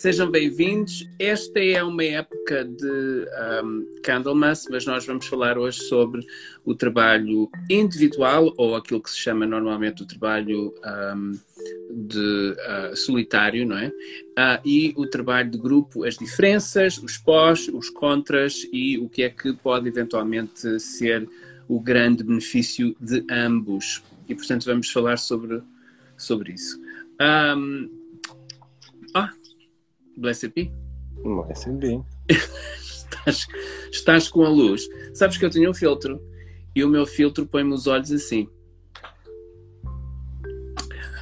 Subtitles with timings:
[0.00, 1.06] sejam bem-vindos.
[1.18, 3.26] Esta é uma época de
[3.62, 6.26] um, Candlemas, mas nós vamos falar hoje sobre
[6.64, 10.72] o trabalho individual, ou aquilo que se chama normalmente o trabalho
[11.14, 11.32] um,
[11.90, 13.88] de, uh, solitário, não é?
[13.88, 19.22] Uh, e o trabalho de grupo, as diferenças, os pós, os contras e o que
[19.22, 21.28] é que pode eventualmente ser
[21.68, 24.02] o grande benefício de ambos.
[24.26, 25.60] E, portanto, vamos falar sobre,
[26.16, 26.80] sobre isso.
[27.20, 27.99] Um,
[30.20, 30.70] Blessed be.
[31.24, 32.04] Blessed be.
[32.28, 33.46] estás,
[33.90, 34.86] estás com a luz.
[35.14, 36.20] Sabes que eu tenho um filtro
[36.76, 38.46] e o meu filtro põe-me os olhos assim.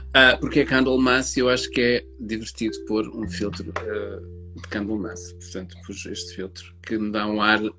[0.09, 4.69] Uh, porque é Candlemas e eu acho que é divertido pôr um filtro uh, de
[4.69, 5.33] Candlemas.
[5.35, 7.61] Portanto, pus este filtro que me dá um ar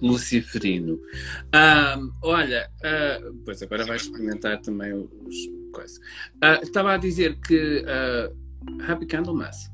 [0.00, 0.94] luciferino.
[0.94, 2.70] Uh, olha,
[3.44, 5.36] pois agora vais experimentar também os
[5.70, 6.00] coisas.
[6.62, 7.84] estava a dizer que
[8.86, 9.70] Happy Candlemas.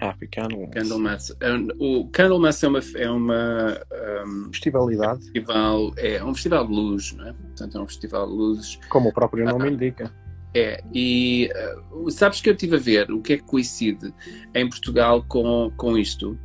[0.00, 0.70] Happy Candlemas.
[0.72, 1.36] Candlemas.
[1.78, 3.80] O Candlemas é uma, é uma
[4.26, 5.22] um, festivalidade.
[5.24, 7.32] Festival, é um festival de luz, não é?
[7.32, 8.76] Portanto, é um festival de luzes.
[8.88, 10.12] Como o próprio nome ah, indica.
[10.54, 11.48] É, e
[11.92, 14.12] uh, sabes que eu estive a ver o que é que coincide
[14.54, 16.38] em Portugal com, com isto.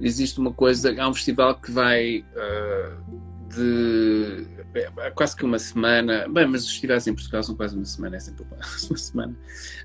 [0.00, 6.28] Existe uma coisa, há um festival que vai uh, de é, quase que uma semana.
[6.28, 8.62] Bem, mas os festivais em Portugal são quase uma semana, é sempre uma
[8.96, 9.36] semana.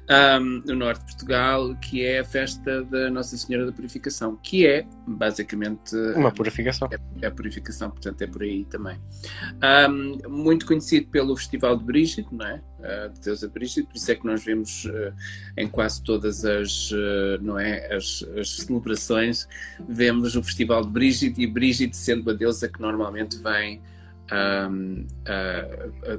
[0.09, 4.67] Um, no norte de Portugal, que é a festa da Nossa Senhora da Purificação, que
[4.67, 5.95] é basicamente.
[6.15, 6.87] Uma purificação.
[6.91, 8.99] É, é a purificação, portanto é por aí também.
[9.89, 12.61] Um, muito conhecido pelo Festival de Brígido, não é?
[12.79, 15.13] Uh, de Deusa Brígido, por isso é que nós vemos uh,
[15.57, 17.91] em quase todas as, uh, não é?
[17.91, 19.47] As, as, celebrações,
[19.89, 23.81] vemos o Festival de Brígido e Brígido sendo a deusa que normalmente vem
[24.31, 25.05] um,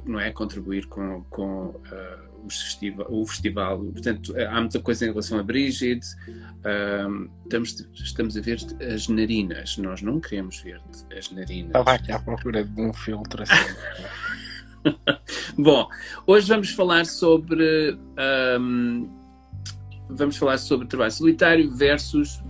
[0.04, 3.78] não é contribuir com, com uh, festiva, o festival.
[3.78, 6.06] Portanto, há muita coisa em relação a Brigitte.
[7.08, 8.58] Um, estamos, estamos a ver
[8.94, 9.76] as narinas.
[9.78, 10.80] Nós não queremos ver
[11.16, 11.68] as narinas.
[11.68, 13.74] Estava aqui à procura de um filtro assim.
[15.58, 15.88] Bom,
[16.26, 17.98] hoje vamos falar sobre
[18.60, 19.10] um,
[20.08, 22.40] vamos falar sobre trabalho solitário versus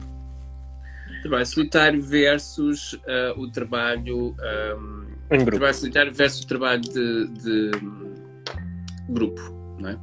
[1.23, 4.37] trabalho solitário versus uh, o trabalho
[4.79, 5.51] um, em grupo.
[5.53, 7.71] trabalho solitário versus o trabalho de, de
[9.09, 9.41] grupo.
[9.79, 9.99] Não é?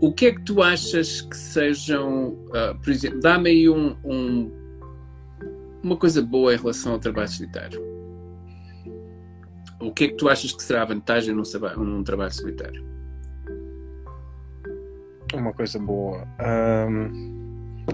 [0.00, 4.50] O que é que tu achas que sejam, uh, por exemplo, dá-me aí um, um,
[5.82, 7.82] uma coisa boa em relação ao trabalho solitário.
[9.80, 11.42] O que é que tu achas que será a vantagem num,
[11.76, 12.84] num trabalho solitário?
[15.34, 16.26] Uma coisa boa.
[16.88, 17.84] Um...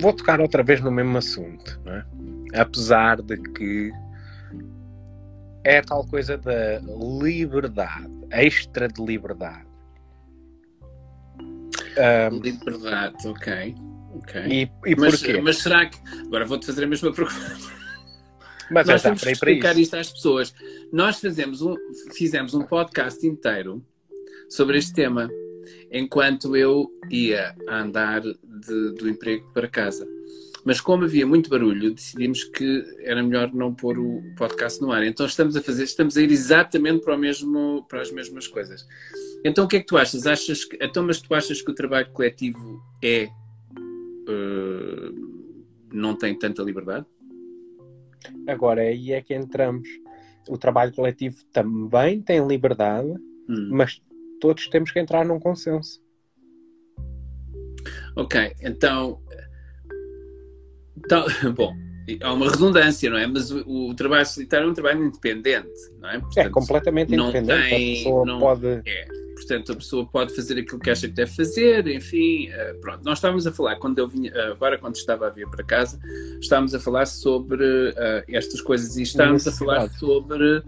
[0.00, 2.04] Vou tocar outra vez no mesmo assunto, não é?
[2.54, 3.92] apesar de que
[5.64, 6.80] é a tal coisa da
[7.22, 9.66] liberdade, extra de liberdade.
[11.40, 13.74] Um, liberdade, ok.
[14.14, 14.46] okay.
[14.46, 15.40] E, e mas, porquê?
[15.40, 15.98] Mas será que.
[16.26, 17.56] Agora vou-te fazer a mesma pergunta.
[18.70, 20.54] Mas Nós temos que explicar isto às pessoas.
[20.90, 21.76] Nós fazemos um,
[22.14, 23.84] fizemos um podcast inteiro
[24.48, 25.28] sobre este tema,
[25.90, 30.06] enquanto eu ia andar de, do emprego para casa.
[30.64, 35.04] Mas como havia muito barulho, decidimos que era melhor não pôr o podcast no ar.
[35.04, 38.86] Então estamos a fazer, estamos a ir exatamente para, o mesmo, para as mesmas coisas.
[39.44, 40.26] Então o que é que tu achas?
[40.26, 43.28] achas que, então, mas tu achas que o trabalho coletivo é
[44.28, 45.32] uh,
[45.92, 47.06] não tem tanta liberdade?
[48.46, 49.88] Agora aí é que entramos.
[50.48, 53.08] O trabalho coletivo também tem liberdade,
[53.48, 53.68] hum.
[53.72, 54.00] mas
[54.40, 56.00] todos temos que entrar num consenso.
[58.14, 59.20] Ok, então
[61.04, 61.24] então,
[61.54, 61.74] bom,
[62.20, 63.26] há uma redundância, não é?
[63.26, 65.68] Mas o, o, trabalho solitário é um trabalho independente,
[66.00, 66.16] não é?
[66.16, 67.68] é Portanto, é completamente independente.
[67.68, 68.66] Tem, a pessoa não, pode.
[68.66, 73.04] É, portanto, a pessoa pode fazer aquilo que acha que deve fazer, enfim, uh, pronto.
[73.04, 75.98] Nós estávamos a falar, quando eu vinha, uh, agora quando estava a vir para casa,
[76.40, 80.62] estávamos a falar sobre uh, estas coisas e estávamos a falar sobre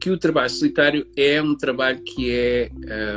[0.00, 2.70] que o trabalho solitário é um trabalho que é.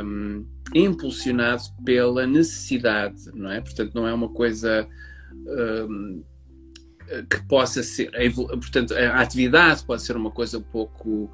[0.04, 3.60] Um, impulsionado pela necessidade, não é?
[3.60, 4.88] Portanto, não é uma coisa
[5.50, 6.24] um,
[7.28, 11.30] que possa ser, portanto, a atividade pode ser uma coisa um pouco uh,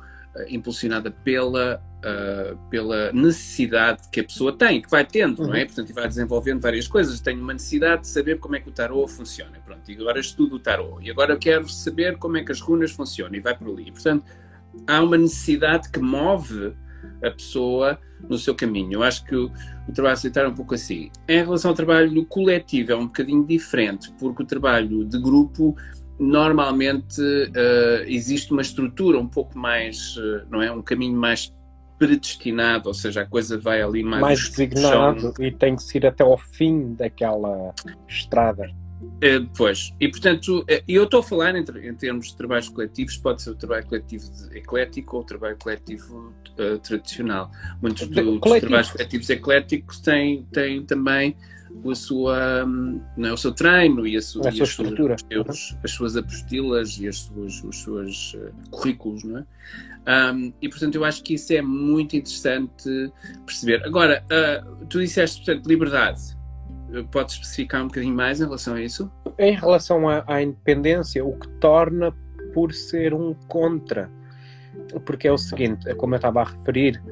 [0.48, 5.48] impulsionada pela, uh, pela necessidade que a pessoa tem, que vai tendo, uhum.
[5.48, 5.60] não é?
[5.60, 5.66] Uhum.
[5.66, 7.20] Portanto, vai desenvolvendo várias coisas.
[7.20, 9.58] Tenho uma necessidade de saber como é que o tarot funciona.
[9.64, 11.04] Pronto, e agora estudo o tarot.
[11.06, 13.34] E agora quero saber como é que as runas funcionam.
[13.34, 13.92] E vai por ali.
[13.92, 14.24] Portanto,
[14.86, 16.74] há uma necessidade que move
[17.22, 17.98] a pessoa
[18.28, 18.94] no seu caminho.
[18.94, 19.50] Eu acho que o,
[19.88, 21.10] o trabalho solitário é um pouco assim.
[21.28, 25.76] Em relação ao trabalho coletivo, é um bocadinho diferente, porque o trabalho de grupo
[26.18, 30.72] normalmente uh, existe uma estrutura um pouco mais, uh, não é?
[30.72, 31.54] Um caminho mais
[31.98, 36.22] predestinado, ou seja, a coisa vai ali mais, mais designado e tem que ir até
[36.22, 37.74] ao fim daquela
[38.06, 38.70] estrada.
[39.20, 43.16] É, pois, e portanto, é, eu estou a falar em, em, termos de trabalhos coletivos,
[43.16, 47.50] pode ser o trabalho coletivo eclético ou o trabalho coletivo uh, tradicional.
[47.80, 51.34] Muitos do, dos trabalhos coletivos ecléticos têm, têm também
[51.90, 55.16] a sua, um, não é, o seu treino e a, sua, a e sua estrutura.
[55.30, 59.44] Seus, as suas apostilas e as suas, os seus uh, currículos, não é?
[60.32, 63.12] Um, e portanto, eu acho que isso é muito interessante
[63.44, 63.82] perceber.
[63.84, 66.35] Agora, uh, tu disseste, portanto, liberdade
[67.10, 69.10] Pode especificar um bocadinho mais em relação a isso?
[69.38, 72.14] Em relação à, à independência, o que torna
[72.54, 74.10] por ser um contra.
[75.04, 77.02] Porque é o seguinte, é como eu estava a referir,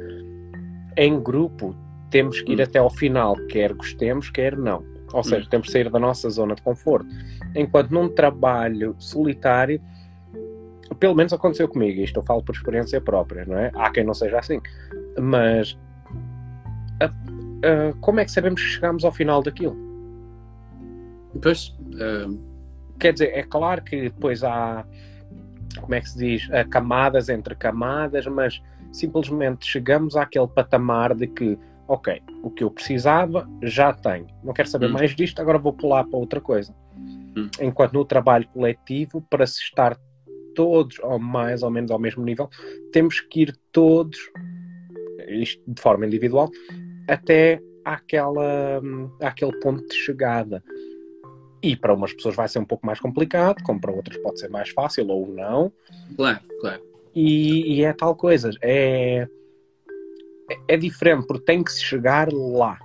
[0.96, 1.74] em grupo
[2.10, 2.62] temos que ir hum.
[2.62, 4.84] até ao final, quer gostemos, quer não.
[5.12, 5.48] Ou seja, hum.
[5.50, 7.08] temos que sair da nossa zona de conforto.
[7.54, 9.80] Enquanto num trabalho solitário,
[10.98, 13.70] pelo menos aconteceu comigo, isto eu falo por experiência própria, não é?
[13.74, 14.60] Há quem não seja assim.
[15.18, 15.76] Mas
[17.00, 17.10] a,
[17.64, 19.76] uh, como é que sabemos que chegamos ao final daquilo?
[21.40, 21.68] Pois.
[21.68, 22.54] Uh...
[22.98, 24.86] Quer dizer, é claro que depois há,
[25.80, 28.62] como é que se diz, uh, camadas entre camadas, mas
[28.92, 31.58] simplesmente chegamos àquele patamar de que,
[31.88, 34.92] ok, o que eu precisava já tenho, não quero saber hum.
[34.92, 36.74] mais disto, agora vou pular para outra coisa.
[37.36, 37.50] Hum.
[37.60, 39.98] Enquanto no trabalho coletivo, para se estar
[40.54, 42.48] todos ou mais ou menos ao mesmo nível,
[42.92, 44.18] temos que ir todos,
[45.28, 46.48] isto de forma individual,
[47.08, 48.80] até àquela,
[49.20, 50.62] àquele ponto de chegada.
[51.62, 54.48] E para umas pessoas vai ser um pouco mais complicado, como para outras pode ser
[54.48, 55.72] mais fácil ou não.
[56.16, 56.82] Claro, claro.
[57.14, 59.26] E, e é tal coisa, é,
[60.50, 62.78] é, é diferente, porque tem que se chegar lá.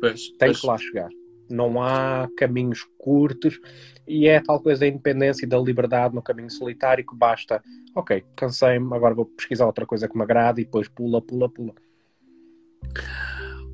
[0.00, 0.60] Pois, tem pois.
[0.60, 1.08] que lá chegar.
[1.50, 3.58] Não há caminhos curtos
[4.06, 7.62] e é tal coisa da independência e da liberdade no caminho solitário que basta,
[7.94, 11.74] ok, cansei-me, agora vou pesquisar outra coisa que me agrada e depois pula, pula, pula.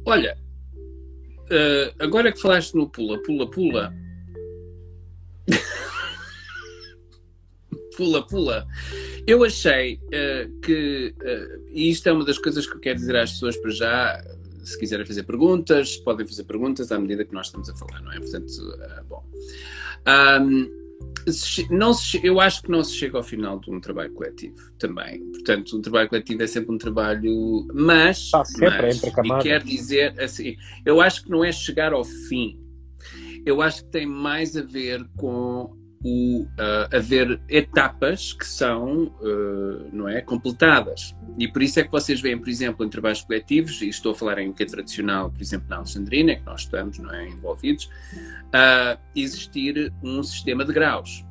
[0.05, 0.37] Olha,
[1.51, 3.95] uh, agora que falaste no pula, pula, pula.
[7.97, 8.67] pula, pula.
[9.27, 13.17] Eu achei uh, que, uh, e isto é uma das coisas que eu quero dizer
[13.17, 14.25] às pessoas para já,
[14.65, 18.13] se quiserem fazer perguntas, podem fazer perguntas à medida que nós estamos a falar, não
[18.13, 18.19] é?
[18.19, 19.25] Portanto, uh, bom.
[20.41, 20.88] Um,
[21.71, 25.21] não se, eu acho que não se chega ao final de um trabalho coletivo também.
[25.33, 29.45] Portanto, um trabalho coletivo é sempre um trabalho, mas, sempre mas entre camadas.
[29.45, 32.59] e quer dizer assim, eu acho que não é chegar ao fim.
[33.47, 39.89] Eu acho que tem mais a ver com o uh, haver etapas que são, uh,
[39.93, 41.15] não é, completadas.
[41.37, 44.15] E por isso é que vocês veem, por exemplo, em trabalhos coletivos, e estou a
[44.15, 47.85] falar em que é tradicional, por exemplo, na Alexandrina, que nós estamos não é, envolvidos,
[47.85, 51.25] uh, existir um sistema de graus.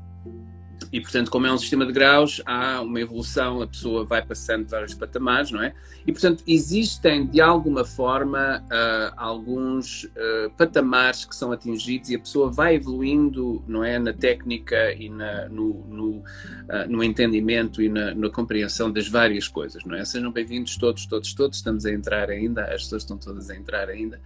[0.92, 4.68] E, portanto, como é um sistema de graus, há uma evolução, a pessoa vai passando
[4.68, 5.74] vários patamares, não é?
[6.06, 12.20] E, portanto, existem, de alguma forma, uh, alguns uh, patamares que são atingidos e a
[12.20, 14.00] pessoa vai evoluindo, não é?
[14.00, 16.24] Na técnica e na, no, no, uh,
[16.88, 20.06] no entendimento e na, na, compreensão das várias coisas, não é?
[20.06, 21.58] Sejam bem-vindos todos, todos, todos.
[21.58, 24.22] Estamos a entrar ainda, as pessoas estão todas a entrar ainda.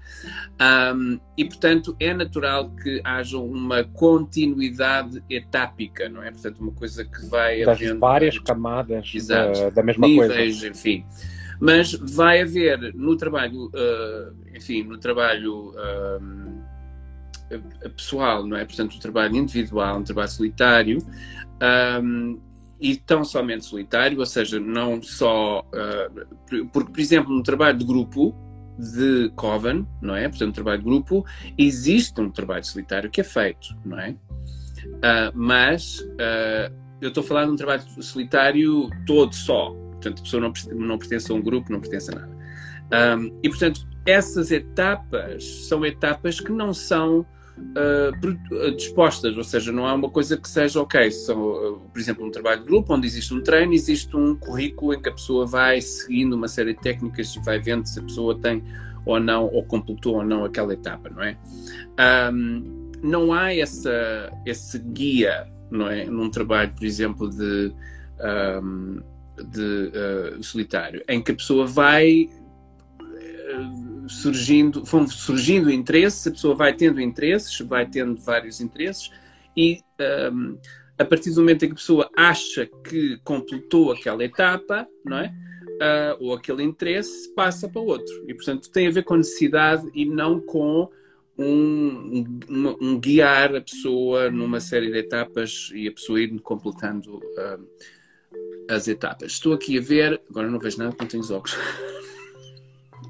[0.61, 6.29] Um, e, portanto, é natural que haja uma continuidade etápica, não é?
[6.29, 10.67] Portanto, uma coisa que vai das havendo, várias camadas exato, da, da mesma níveis, coisa.
[10.67, 11.05] enfim.
[11.59, 16.51] Mas vai haver no trabalho, uh, enfim, no trabalho uh,
[17.95, 18.65] pessoal, não é?
[18.65, 20.97] Portanto, o trabalho individual, um trabalho solitário,
[22.01, 22.39] um,
[22.79, 25.59] e tão somente solitário, ou seja, não só.
[25.59, 28.35] Uh, porque, por exemplo, no trabalho de grupo,
[28.77, 30.27] de Coven, não é?
[30.27, 31.25] Portanto, no trabalho de grupo,
[31.57, 34.15] existe um trabalho solitário que é feito, não é?
[34.85, 39.71] Uh, mas uh, eu estou a falar de um trabalho solitário todo só.
[39.71, 40.53] Portanto, a pessoa não,
[40.85, 42.41] não pertence a um grupo, não pertence a nada.
[43.17, 47.25] Um, e, portanto, essas etapas são etapas que não são
[47.57, 51.11] uh, dispostas, ou seja, não é uma coisa que seja ok.
[51.11, 55.01] São, por exemplo, um trabalho de grupo onde existe um treino, existe um currículo em
[55.01, 58.37] que a pessoa vai seguindo uma série de técnicas e vai vendo se a pessoa
[58.39, 58.63] tem
[59.05, 61.37] ou não, ou completou ou não aquela etapa, não é?
[62.31, 66.05] Um, não há essa, esse guia, não é?
[66.05, 67.73] Num trabalho, por exemplo, de,
[68.61, 69.01] um,
[69.49, 69.91] de
[70.39, 72.29] uh, solitário, em que a pessoa vai
[73.01, 79.11] uh, surgindo, vão surgindo interesses, a pessoa vai tendo interesses, vai tendo vários interesses
[79.55, 79.81] e
[80.31, 80.57] um,
[80.97, 85.33] a partir do momento em que a pessoa acha que completou aquela etapa, não é?
[85.81, 88.13] Uh, ou aquele interesse, passa para outro.
[88.27, 90.87] E, portanto, tem a ver com necessidade e não com
[91.43, 97.17] um, um, um, guiar a pessoa numa série de etapas e a pessoa ir completando
[97.17, 97.67] uh,
[98.69, 99.33] as etapas.
[99.33, 101.57] Estou aqui a ver, agora não vejo nada, não tenho os óculos.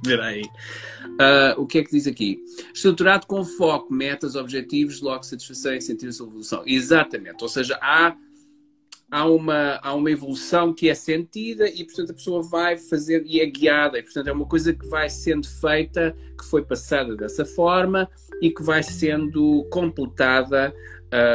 [0.04, 0.42] ver aí.
[0.42, 2.44] Uh, o que é que diz aqui?
[2.74, 6.64] Estruturado com foco, metas, objetivos, logo satisfação e sentir a evolução.
[6.66, 7.44] Exatamente.
[7.44, 8.16] Ou seja, há,
[9.12, 13.42] há, uma, há uma evolução que é sentida e, portanto, a pessoa vai fazer e
[13.42, 14.00] é guiada.
[14.00, 18.10] E, portanto, é uma coisa que vai sendo feita, que foi passada dessa forma
[18.42, 20.74] e que vai sendo completada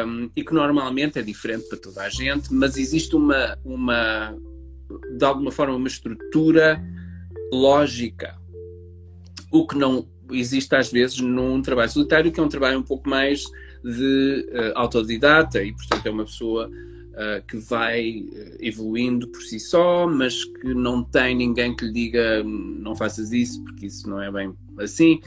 [0.07, 4.35] um, e que normalmente é diferente para toda a gente, mas existe uma, uma
[5.17, 6.83] de alguma forma, uma estrutura
[7.53, 8.39] lógica.
[9.53, 13.09] O que não existe às vezes num trabalho solitário, que é um trabalho um pouco
[13.09, 13.45] mais
[13.85, 16.71] de uh, autodidata e, portanto, é uma pessoa
[17.17, 21.93] uh, que vai uh, evoluindo por si só, mas que não tem ninguém que lhe
[21.93, 25.21] diga não faças isso, porque isso não é bem assim.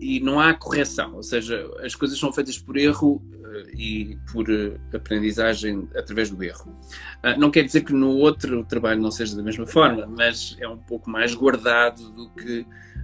[0.00, 3.22] e não há correção, ou seja, as coisas são feitas por erro
[3.76, 4.46] e por
[4.94, 6.76] aprendizagem através do erro.
[7.38, 10.78] não quer dizer que no outro trabalho não seja da mesma forma, mas é um
[10.78, 12.60] pouco mais guardado do que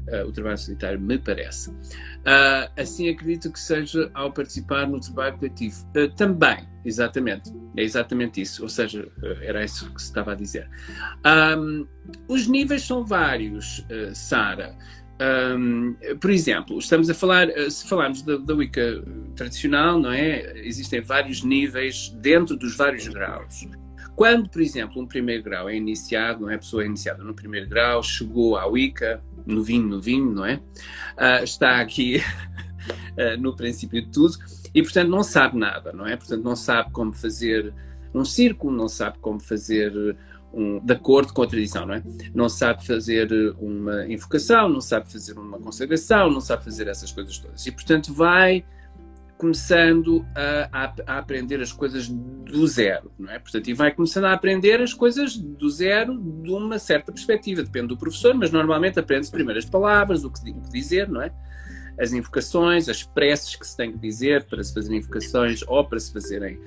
[0.09, 1.71] uh, o trabalho solitário, me parece.
[1.71, 5.87] Uh, assim acredito que seja ao participar no trabalho coletivo.
[6.17, 9.09] Também, exatamente, é exatamente isso, ou seja,
[9.41, 10.69] era isso que se estava a dizer.
[12.29, 14.77] Os níveis são vários, Sara.
[15.21, 19.05] Um, por exemplo, estamos a falar, se falarmos da, da Wicca
[19.37, 20.67] tradicional, não é?
[20.67, 23.67] Existem vários níveis dentro dos vários graus.
[24.15, 26.57] Quando, por exemplo, um primeiro grau é iniciado, não é?
[26.57, 30.45] A pessoa é iniciada no primeiro grau, chegou à Wicca, no vinho, no vinho, não
[30.45, 30.57] é?
[31.17, 34.37] Uh, está aqui uh, no princípio de tudo
[34.75, 36.17] e, portanto, não sabe nada, não é?
[36.17, 37.73] Portanto, não sabe como fazer
[38.15, 40.17] um círculo, não sabe como fazer
[40.53, 42.03] um, de acordo com a tradição, não é?
[42.35, 47.39] Não sabe fazer uma invocação, não sabe fazer uma consagração, não sabe fazer essas coisas
[47.39, 47.67] todas.
[47.67, 48.65] E, portanto, vai
[49.43, 53.41] começando a, a, a, aprender as coisas do zero, não é?
[53.41, 57.89] Portanto, e vai começando a aprender as coisas do zero de uma certa perspectiva, depende
[57.89, 61.33] do professor, mas normalmente aprende-se primeiro as palavras, o que, o que dizer, não é?
[61.99, 65.99] As invocações, as preces que se tem que dizer para se fazerem invocações ou para
[65.99, 66.61] se fazerem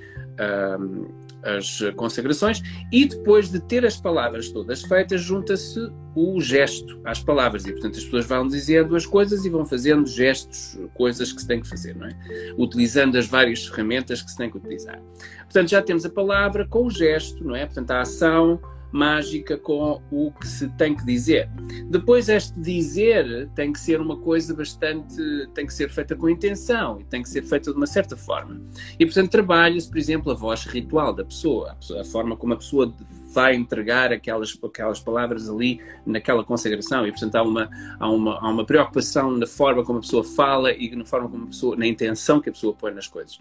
[0.77, 1.07] um,
[1.45, 2.61] as consagrações,
[2.91, 5.79] e depois de ter as palavras todas feitas, junta-se
[6.15, 7.65] o gesto às palavras.
[7.65, 11.47] E, portanto, as pessoas vão dizendo as coisas e vão fazendo gestos, coisas que se
[11.47, 12.15] tem que fazer, não é?
[12.57, 14.99] Utilizando as várias ferramentas que se tem que utilizar.
[15.43, 17.65] Portanto, já temos a palavra com o gesto, não é?
[17.65, 18.59] Portanto, a ação
[18.91, 21.49] mágica com o que se tem que dizer.
[21.89, 25.15] Depois, este dizer tem que ser uma coisa bastante.
[25.53, 28.61] tem que ser feita com intenção e tem que ser feita de uma certa forma.
[28.99, 32.93] E, portanto, trabalha-se, por exemplo, a voz ritual da pessoa, a, forma como a pessoa
[33.35, 38.49] vai entregar aquelas, aquelas palavras ali naquela consagração e portanto há uma, há, uma, há
[38.49, 41.85] uma preocupação na forma como a pessoa fala e na forma como a pessoa, na
[41.85, 43.37] intenção que a pessoa põe nas coisas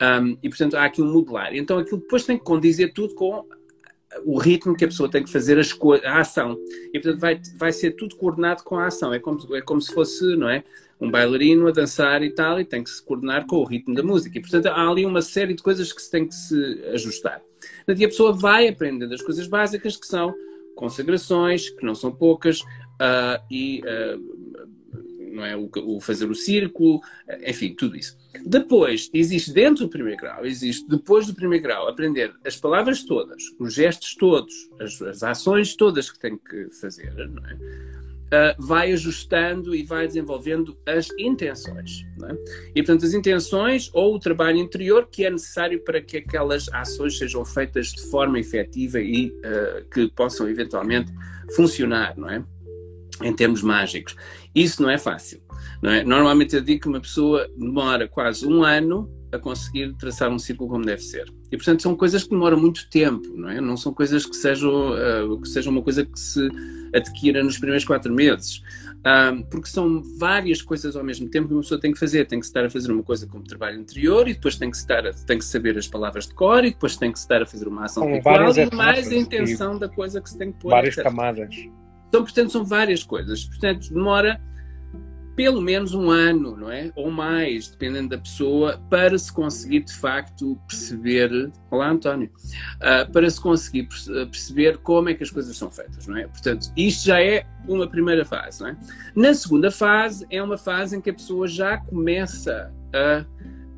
[0.00, 3.44] um, e portanto há aqui um modular então aquilo depois tem que condizer tudo com
[4.24, 6.56] o ritmo que a pessoa tem que fazer a, a ação.
[6.92, 9.12] E, portanto, vai, vai ser tudo coordenado com a ação.
[9.12, 10.64] É como, é como se fosse, não é?
[11.00, 14.02] Um bailarino a dançar e tal, e tem que se coordenar com o ritmo da
[14.02, 14.38] música.
[14.38, 17.42] E, portanto, há ali uma série de coisas que se tem que se ajustar.
[17.88, 20.34] E a pessoa vai aprendendo as coisas básicas, que são
[20.74, 24.34] consagrações, que não são poucas, uh, e uh,
[25.34, 25.56] não é?
[25.56, 27.00] O, o, fazer o círculo,
[27.46, 28.16] enfim, tudo isso.
[28.44, 33.42] Depois, existe dentro do primeiro grau, existe depois do primeiro grau, aprender as palavras todas,
[33.58, 37.54] os gestos todos, as, as ações todas que tem que fazer, não é?
[38.24, 42.04] Uh, vai ajustando e vai desenvolvendo as intenções.
[42.24, 42.34] É?
[42.74, 47.18] E, portanto, as intenções ou o trabalho interior que é necessário para que aquelas ações
[47.18, 51.12] sejam feitas de forma efetiva e uh, que possam eventualmente
[51.54, 52.42] funcionar, não é?
[53.22, 54.16] em termos mágicos.
[54.54, 55.40] Isso não é fácil.
[55.82, 56.04] Não é?
[56.04, 60.70] Normalmente eu digo que uma pessoa demora quase um ano a conseguir traçar um círculo
[60.70, 61.28] como deve ser.
[61.50, 63.60] E portanto são coisas que demoram muito tempo, não é?
[63.60, 66.48] Não são coisas que sejam, uh, que sejam uma coisa que se
[66.94, 68.62] adquira nos primeiros quatro meses.
[69.06, 72.26] Um, porque são várias coisas ao mesmo tempo que uma pessoa tem que fazer.
[72.26, 75.06] Tem que estar a fazer uma coisa como trabalho interior e depois tem que, estar
[75.06, 77.68] a, tem que saber as palavras de cor e depois tem que estar a fazer
[77.68, 80.70] uma ação ritual e mais a intenção da coisa que se tem que pôr.
[80.70, 81.04] Várias etc.
[81.04, 81.54] camadas.
[82.14, 83.44] Então, portanto, são várias coisas.
[83.44, 84.40] Portanto, demora
[85.34, 86.92] pelo menos um ano, não é?
[86.94, 91.50] Ou mais, dependendo da pessoa, para se conseguir de facto perceber.
[91.72, 92.30] Olá, António.
[92.76, 93.88] Uh, para se conseguir
[94.30, 96.28] perceber como é que as coisas são feitas, não é?
[96.28, 98.76] Portanto, isto já é uma primeira fase, não é?
[99.16, 103.24] Na segunda fase, é uma fase em que a pessoa já começa a.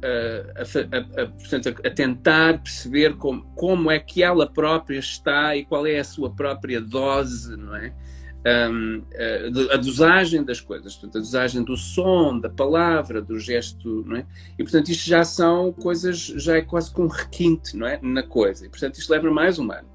[0.05, 5.65] A, a, a, portanto, a, tentar perceber como, como é que ela própria está e
[5.65, 7.95] qual é a sua própria dose, não é?
[8.47, 9.03] Um,
[9.71, 14.17] a, a dosagem das coisas, portanto, a dosagem do som, da palavra, do gesto, não
[14.17, 14.27] é?
[14.57, 17.99] E, portanto, isto já são coisas, já é quase com requinte, não é?
[18.01, 18.65] Na coisa.
[18.65, 19.89] E, portanto, isto leva mais um ano.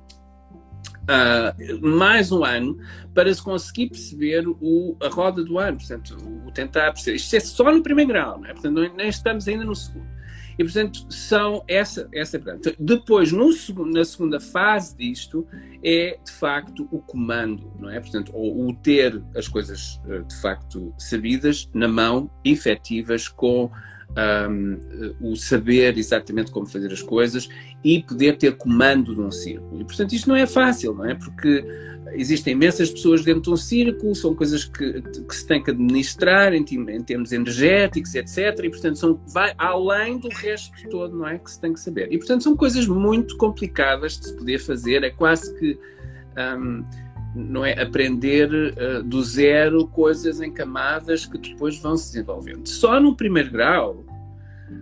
[1.07, 2.77] uh, mais um ano
[3.13, 7.15] para se conseguir perceber o, a roda do ano, portanto, o, tentar perceber.
[7.17, 8.53] Isto é só no primeiro grau, não é?
[8.53, 10.10] portanto, não, nem estamos ainda no segundo.
[10.57, 13.49] E, portanto, são essa, essa portanto, depois, no,
[13.85, 15.47] na segunda fase disto,
[15.83, 17.99] é, de facto, o comando, não é?
[17.99, 23.71] Portanto, ou o ter as coisas, eh, de facto, sabidas na mão, efetivas, com
[24.17, 24.79] um,
[25.21, 27.47] o saber exatamente como fazer as coisas
[27.83, 29.81] e poder ter comando de um círculo.
[29.81, 31.15] E, portanto, isto não é fácil, não é?
[31.15, 31.65] Porque
[32.13, 36.53] existem imensas pessoas dentro de um círculo, são coisas que, que se tem que administrar
[36.53, 38.59] em, em, termos energéticos, etc.
[38.63, 41.37] E, portanto, são, vai além do resto todo, não é?
[41.37, 42.11] Que se tem que saber.
[42.11, 45.79] E, portanto, são coisas muito complicadas de se poder fazer, é quase que.
[46.37, 46.83] Um,
[47.35, 52.67] não é aprender uh, do zero coisas em camadas que depois vão se desenvolvendo.
[52.67, 54.05] Só no primeiro grau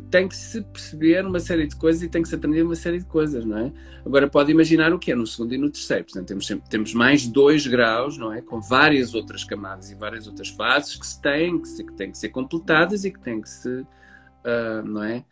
[0.10, 3.00] tem que se perceber uma série de coisas e tem que se aprender uma série
[3.00, 3.72] de coisas, não é?
[4.06, 6.06] Agora pode imaginar o que é no segundo e no terceiro.
[6.06, 8.42] Portanto, temos, temos mais dois graus, não é?
[8.42, 12.12] Com várias outras camadas e várias outras fases que se têm que, se, que, têm
[12.12, 15.24] que ser completadas e que têm que se, uh, não é?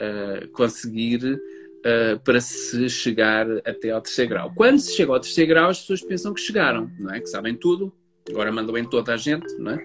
[0.00, 1.40] Uh, conseguir
[1.82, 4.52] uh, para se chegar até ao terceiro grau.
[4.54, 7.20] Quando se chega ao terceiro grau, as pessoas pensam que chegaram, não é?
[7.20, 7.92] Que sabem tudo,
[8.28, 9.84] agora mandam em toda a gente, não é?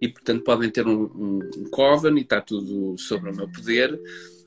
[0.00, 3.98] E portanto podem ter um, um, um coven e está tudo sobre o meu poder,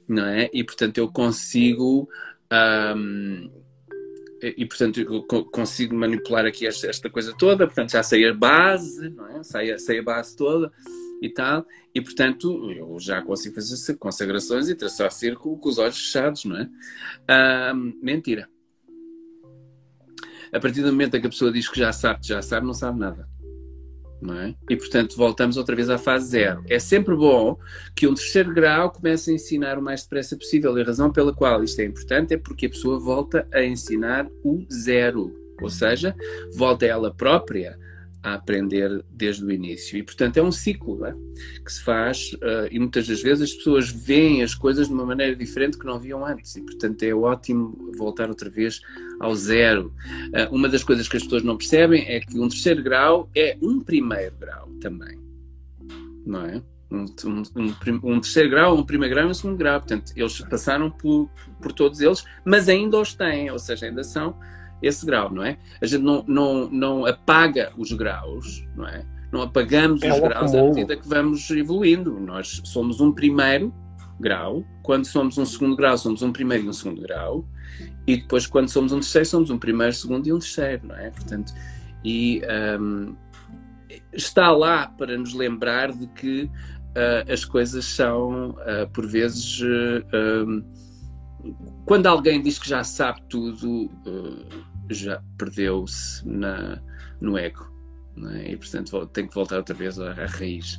[0.08, 0.50] não é?
[0.54, 2.08] E portanto eu consigo.
[2.52, 3.50] Um,
[4.44, 9.28] e portanto consigo manipular aqui esta, esta, coisa toda, portanto já sei a base, não
[9.28, 9.44] é?
[9.44, 10.72] sei, sei a base toda
[11.22, 15.98] e tal, e portanto eu já consigo fazer consagrações e traçar círculo com os olhos
[15.98, 16.70] fechados, não é?
[17.28, 18.50] Ah, mentira.
[20.52, 22.74] A partir do momento em que a pessoa diz que já sabe, já sabe, não
[22.74, 23.30] sabe nada.
[24.22, 24.56] Não é?
[24.70, 26.64] E portanto voltamos outra vez à fase zero.
[26.68, 27.58] É sempre bom
[27.96, 30.78] que um terceiro grau comece a ensinar o mais depressa possível.
[30.78, 34.28] E a razão pela qual isto é importante é porque a pessoa volta a ensinar
[34.44, 35.34] o zero.
[35.60, 36.16] Ou seja,
[36.54, 37.78] volta ela própria
[38.24, 39.98] a aprender desde o início.
[39.98, 41.16] E, portanto, é um ciclo é?
[41.64, 45.06] que se faz uh, e muitas das vezes as pessoas veem as coisas de uma
[45.06, 46.56] maneira diferente que não viam antes.
[46.56, 48.82] E, portanto, é ótimo voltar outra vez
[49.20, 49.94] ao zero.
[50.28, 53.58] Uh, uma das coisas que as pessoas não percebem é que um terceiro grau é
[53.62, 55.20] um primeiro grau também.
[56.26, 56.62] Não é?
[56.92, 59.80] Um, um, um, terceiro grau, um primeiro grau e um segundo grau.
[59.80, 64.36] Portanto, eles passaram por, por todos eles, mas ainda os têm, ou seja, ainda são
[64.82, 65.58] esse grau, não é?
[65.82, 69.06] A gente não, não, não apaga os graus, não é?
[69.32, 72.20] Não apagamos é os graus à medida que vamos evoluindo.
[72.20, 73.74] Nós somos um primeiro
[74.20, 77.46] grau, quando somos um segundo grau, somos um primeiro e um segundo grau,
[78.06, 81.10] e depois, quando somos um terceiro, somos um primeiro, segundo e um terceiro, não é?
[81.12, 81.54] Portanto,
[82.04, 82.42] e
[82.80, 83.16] um,
[84.12, 90.64] está lá para nos lembrar de que uh, as coisas são, uh, por vezes, uh,
[91.86, 93.90] quando alguém diz que já sabe tudo,
[94.94, 96.24] já perdeu-se
[97.20, 97.72] no ego.
[98.34, 98.52] É?
[98.52, 100.76] E, portanto, tem que voltar outra vez à, à raiz.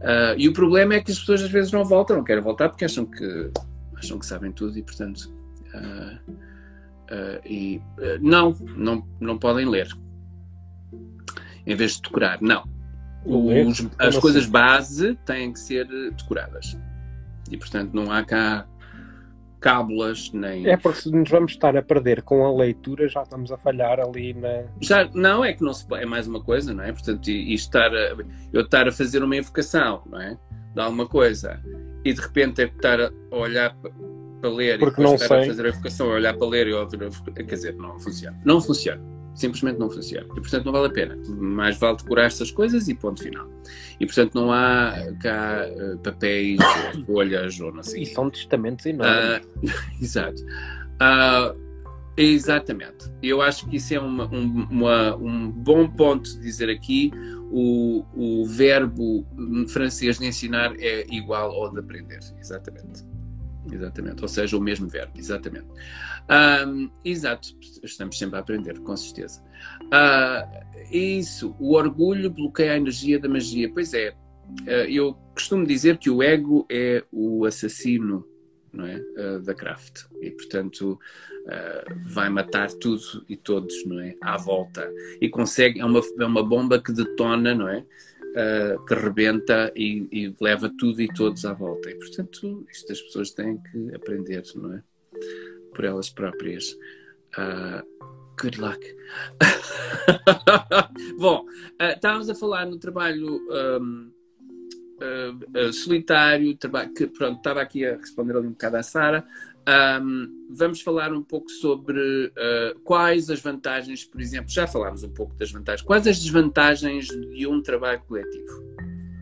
[0.00, 2.68] Uh, e o problema é que as pessoas às vezes não voltam, não querem voltar
[2.68, 3.50] porque acham que,
[3.96, 5.32] acham que sabem tudo e, portanto,
[5.74, 7.80] uh, uh, e,
[8.20, 9.88] não, não, não podem ler.
[11.66, 12.64] Em vez de decorar, não.
[13.24, 16.78] Os, as coisas base têm que ser decoradas.
[17.50, 18.66] E, portanto, não há cá
[19.60, 20.68] cábulas, nem.
[20.68, 24.00] É porque se nos vamos estar a perder com a leitura, já estamos a falhar
[24.00, 24.64] ali na.
[24.80, 26.92] Já, não, é que não se é mais uma coisa, não é?
[26.92, 28.16] Portanto, e, e estar a,
[28.52, 30.38] eu estar a fazer uma invocação, não é?
[30.74, 31.60] De alguma coisa,
[32.04, 33.74] e de repente é estar a olhar
[34.40, 35.42] para ler porque e não estar sei.
[35.42, 36.98] a fazer a invocação, a olhar para ler e ouvir
[37.34, 38.40] Quer dizer, não funciona.
[38.44, 40.26] Não funciona simplesmente não funciona.
[40.36, 41.18] E, portanto, não vale a pena.
[41.28, 43.48] Mais vale decorar estas coisas e ponto final.
[44.00, 46.58] E, portanto, não há cá uh, papéis,
[47.06, 48.02] folhas ou não sei.
[48.02, 49.46] E são testamentos enormes.
[49.46, 49.70] Uh,
[50.02, 50.42] exato.
[50.42, 51.56] Uh,
[52.16, 53.10] exatamente.
[53.22, 57.12] Eu acho que isso é uma, um, uma, um bom ponto de dizer aqui.
[57.50, 59.26] O, o verbo
[59.68, 62.18] francês de ensinar é igual ao de aprender.
[62.38, 63.17] Exatamente.
[63.72, 64.22] Exatamente.
[64.22, 65.12] Ou seja, o mesmo verbo.
[65.16, 65.66] Exatamente.
[66.66, 67.48] Um, exato,
[67.82, 69.42] estamos sempre a aprender, com certeza.
[69.84, 73.70] Uh, isso, o orgulho bloqueia a energia da magia.
[73.72, 78.26] Pois é, uh, eu costumo dizer que o ego é o assassino
[78.70, 78.96] não é?
[78.96, 80.98] Uh, da craft e, portanto,
[82.04, 84.14] vai matar tudo e todos não é?
[84.20, 84.86] à volta.
[85.18, 87.82] E consegue, é uma, é uma bomba que detona, não é?
[88.86, 91.90] Que rebenta e, e leva tudo e todos à volta.
[91.90, 94.82] E, portanto, isto as pessoas têm que aprender, não é?
[95.74, 96.76] por elas próprias.
[97.36, 97.86] Uh,
[98.40, 98.84] good luck.
[101.18, 101.44] Bom,
[101.80, 103.40] uh, estávamos a falar no trabalho
[103.80, 104.10] um,
[104.98, 109.24] uh, solitário, trabalho, que pronto, estava aqui a responder ali um bocado à Sara.
[109.68, 115.10] Um, vamos falar um pouco sobre uh, quais as vantagens, por exemplo, já falámos um
[115.10, 118.64] pouco das vantagens, quais as desvantagens de um trabalho coletivo?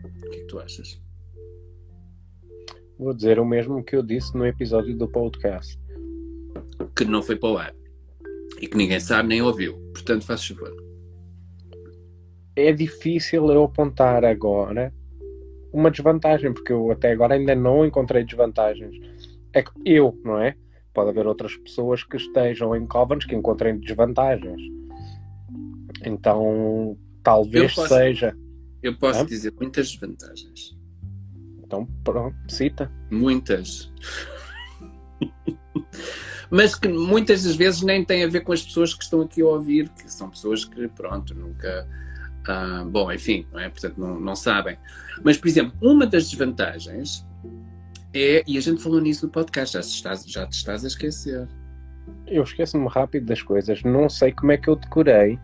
[0.05, 1.01] O que é que tu achas?
[2.97, 5.77] Vou dizer o mesmo que eu disse no episódio do podcast.
[6.95, 7.75] Que não foi para o ar.
[8.61, 9.77] E que ninguém sabe nem ouviu.
[9.93, 10.73] Portanto, faz favor.
[12.55, 14.93] É difícil eu apontar agora
[15.73, 18.95] uma desvantagem, porque eu até agora ainda não encontrei desvantagens.
[19.53, 20.55] É que eu, não é?
[20.93, 24.61] Pode haver outras pessoas que estejam em Covenants que encontrem desvantagens.
[26.05, 28.35] Então, talvez Eu posso- seja.
[28.83, 29.25] Eu posso Hã?
[29.25, 30.77] dizer muitas desvantagens.
[31.63, 32.91] Então, pronto, cita.
[33.11, 33.91] Muitas.
[36.49, 39.41] Mas que muitas das vezes nem tem a ver com as pessoas que estão aqui
[39.41, 41.87] a ouvir, que são pessoas que, pronto, nunca.
[42.47, 43.67] ah, bom, enfim, não é?
[43.69, 44.77] Portanto, não, não sabem.
[45.23, 47.26] Mas, por exemplo, uma das desvantagens
[48.23, 50.87] é, e a gente falou nisso no podcast, já te estás, já te estás a
[50.87, 51.47] esquecer.
[52.25, 53.83] Eu esqueço-me rápido das coisas.
[53.83, 55.39] Não sei como é que eu decorei.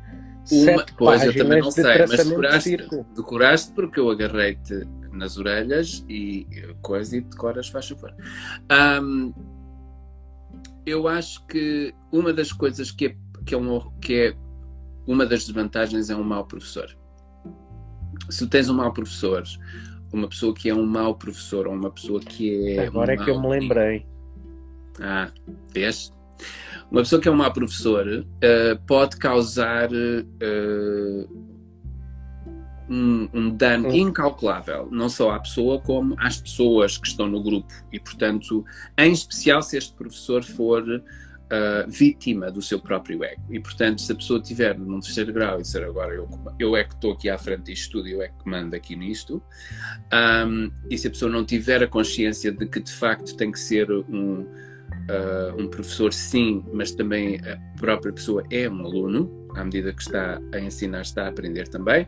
[0.51, 2.77] Uma, sete pois, eu também não sei, mas de decoraste,
[3.15, 6.45] decoraste porque eu agarrei-te nas orelhas e
[6.81, 8.13] coisa e decoras, faz favor.
[8.69, 9.31] Ahm,
[10.85, 14.35] eu acho que uma das coisas que é, que, é um, que é
[15.07, 16.93] uma das desvantagens é um mau professor.
[18.29, 19.43] Se tens um mau professor,
[20.13, 22.85] uma pessoa que é um mau professor ou uma pessoa que é.
[22.87, 24.05] Agora um é que eu me lembrei.
[25.01, 25.29] ah,
[25.73, 26.13] vês?
[26.91, 31.25] Uma pessoa que é um mau professor eh, pode causar eh,
[32.89, 37.41] um, um dano Um- incalculável, não só à pessoa, como às pessoas que estão no
[37.41, 37.73] grupo.
[37.91, 38.63] E, portanto,
[38.97, 40.83] em especial se este professor for
[41.55, 43.43] eh, vítima do seu próprio ego.
[43.51, 46.83] E, portanto, se a pessoa estiver num terceiro grau e disser agora eu, eu é
[46.83, 49.39] que estou aqui à frente disto tudo, eu é que mando aqui nisto,
[50.47, 53.59] um, e se a pessoa não tiver a consciência de que de facto tem que
[53.59, 59.63] ser um, uh, um professor, sim, mas também a própria pessoa é um aluno, à
[59.63, 62.07] medida que está a ensinar, está a aprender também,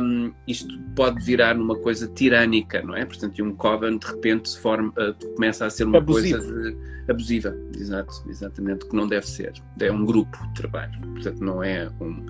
[0.00, 3.04] um, isto pode virar numa coisa tirânica, não é?
[3.04, 6.38] Portanto, e um Coven de repente se forma, uh, começa a ser uma Abusivo.
[6.38, 6.76] coisa de-
[7.08, 9.52] abusiva, exato, exatamente, que não deve ser.
[9.80, 12.26] É um grupo de trabalho, portanto, não é um.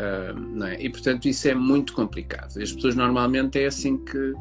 [0.00, 0.80] Uh, não é?
[0.80, 2.56] E portanto isso é muito complicado.
[2.62, 4.36] As pessoas normalmente é assim que uh,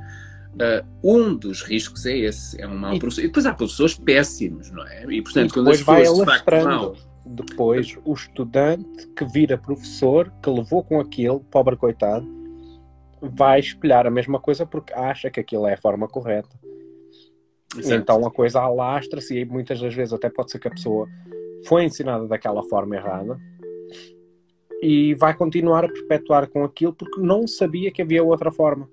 [1.03, 3.21] um dos riscos é esse, é um mau E- professor.
[3.23, 5.03] E depois há professores péssimos, não é?
[5.09, 6.95] E portanto E quando as pessoas de facto mal,
[7.29, 12.27] Depois, o estudante que vira professor, que levou com aquilo, pobre coitado,
[13.21, 16.55] vai espelhar a mesma coisa porque acha que aquilo é a forma correta.
[17.75, 17.95] Exato.
[17.95, 21.07] Então a coisa alastra-se e muitas das vezes até pode ser que a pessoa
[21.65, 23.37] foi ensinada daquela forma errada
[24.81, 28.89] e vai continuar a perpetuar com aquilo porque não sabia que havia outra forma.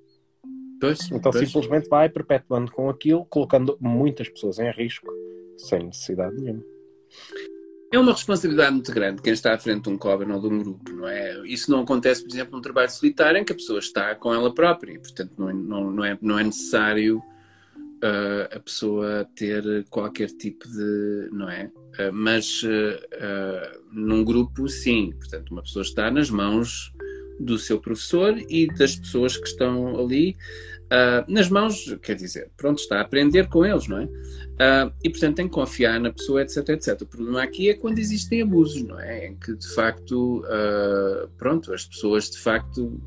[0.80, 1.46] Pois, Então pois.
[1.46, 5.06] simplesmente vai perpetuando com aquilo, colocando muitas pessoas em risco,
[5.56, 6.64] sem necessidade nenhuma.
[7.94, 10.58] É uma responsabilidade muito grande quem está à frente de um coven ou de um
[10.58, 11.46] grupo, não é?
[11.46, 14.52] Isso não acontece, por exemplo, num trabalho solitário em que a pessoa está com ela
[14.52, 17.22] própria portanto, não é, não, não é, não é necessário
[18.02, 21.28] ah, a pessoa ter qualquer tipo de.
[21.30, 21.70] não é?
[21.96, 22.62] Ah, mas
[23.20, 25.12] ah, num grupo, sim.
[25.16, 26.92] Portanto, uma pessoa está nas mãos
[27.40, 30.36] do seu professor e das pessoas que estão ali.
[30.90, 34.08] ah, nas mãos, quer dizer, pronto, está a aprender com eles, não é?
[34.60, 37.00] Ah, e portanto tem que confiar na pessoa, etc, etc.
[37.02, 39.26] O problema aqui é quando existem abusos, não é?
[39.28, 43.00] Em que de facto, ah, pronto, as pessoas de facto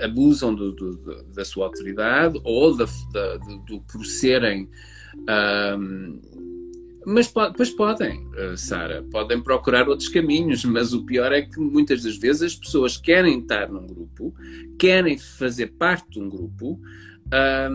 [0.00, 4.68] abusam do- do- do- da sua autoridade ou da, da- do, por serem.
[7.06, 11.58] Mas po- depois podem, ah, Sara, podem procurar outros caminhos, mas o pior é que
[11.58, 14.34] muitas das vezes as pessoas querem estar num grupo,
[14.78, 16.78] querem fazer parte de um grupo,
[17.32, 17.68] ah,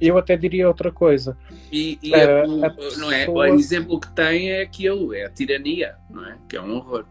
[0.00, 1.36] Eu até diria outra coisa.
[1.70, 3.28] e, e Eh, o- a não é?
[3.28, 6.36] o exemplo que tem é aquilo, é a tirania, não é?
[6.48, 7.04] Que é um horror.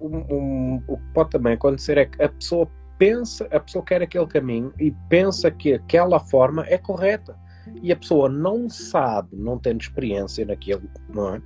[0.00, 4.02] Um- um- o que pode também acontecer é que a pessoa pensa, a pessoa quer
[4.02, 7.36] aquele caminho e pensa que aquela forma é correta.
[7.82, 11.42] E a pessoa não sabe, não tendo experiência naquilo, não é?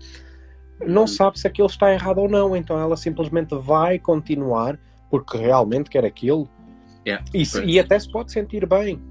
[0.87, 1.07] Não Uhum.
[1.09, 4.78] sabe se aquilo está errado ou não, então ela simplesmente vai continuar
[5.11, 6.48] porque realmente quer aquilo
[7.04, 9.02] É, e, e até se pode sentir bem.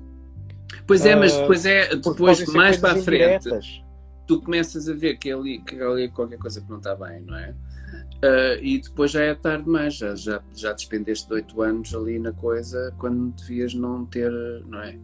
[0.85, 3.83] Pois é, mas Ah, depois é depois mais para a frente indiretas.
[4.27, 7.21] tu começas a ver que ali, que ali é qualquer coisa que não está bem,
[7.21, 7.53] não é?
[8.23, 12.31] Ah, e depois já é tarde demais, já, já, já despendeste oito anos ali na
[12.31, 14.31] coisa quando devias não ter,
[14.67, 14.97] não é?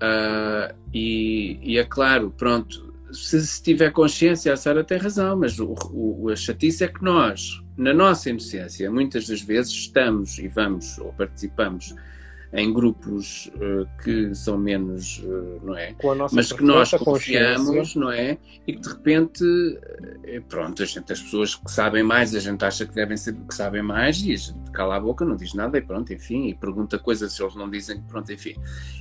[0.00, 5.58] Ah, e, e é claro, pronto, se, se tiver consciência, a Sara tem razão, mas
[5.58, 10.48] o, o, a chatice é que nós, na nossa inocência, muitas das vezes estamos e
[10.48, 11.94] vamos ou participamos
[12.54, 15.92] em grupos uh, que são menos, uh, não é?
[16.32, 18.38] Mas que nós confiamos, não é?
[18.64, 22.64] E que de repente, uh, pronto, a gente, as pessoas que sabem mais, a gente
[22.64, 25.52] acha que devem ser que sabem mais e a gente cala a boca, não diz
[25.52, 28.54] nada e pronto, enfim, e pergunta coisas se eles não dizem, pronto, enfim.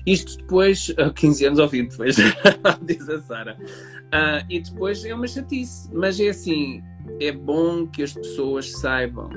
[0.03, 2.15] Isto depois, 15 anos ou 20 depois,
[2.81, 3.55] diz a Sara.
[4.49, 6.81] e depois é uma chatice, mas é assim,
[7.19, 9.29] é bom que as pessoas saibam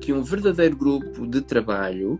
[0.00, 2.18] que um verdadeiro grupo de trabalho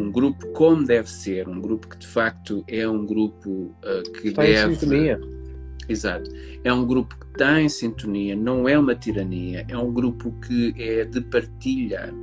[0.00, 4.28] um grupo como deve ser, um grupo que de facto é um grupo uh, que
[4.28, 4.72] está deve.
[4.72, 5.20] Em sintonia.
[5.88, 6.30] Exato.
[6.62, 10.74] É um grupo que está em sintonia, não é uma tirania, é um grupo que
[10.78, 12.14] é de partilha.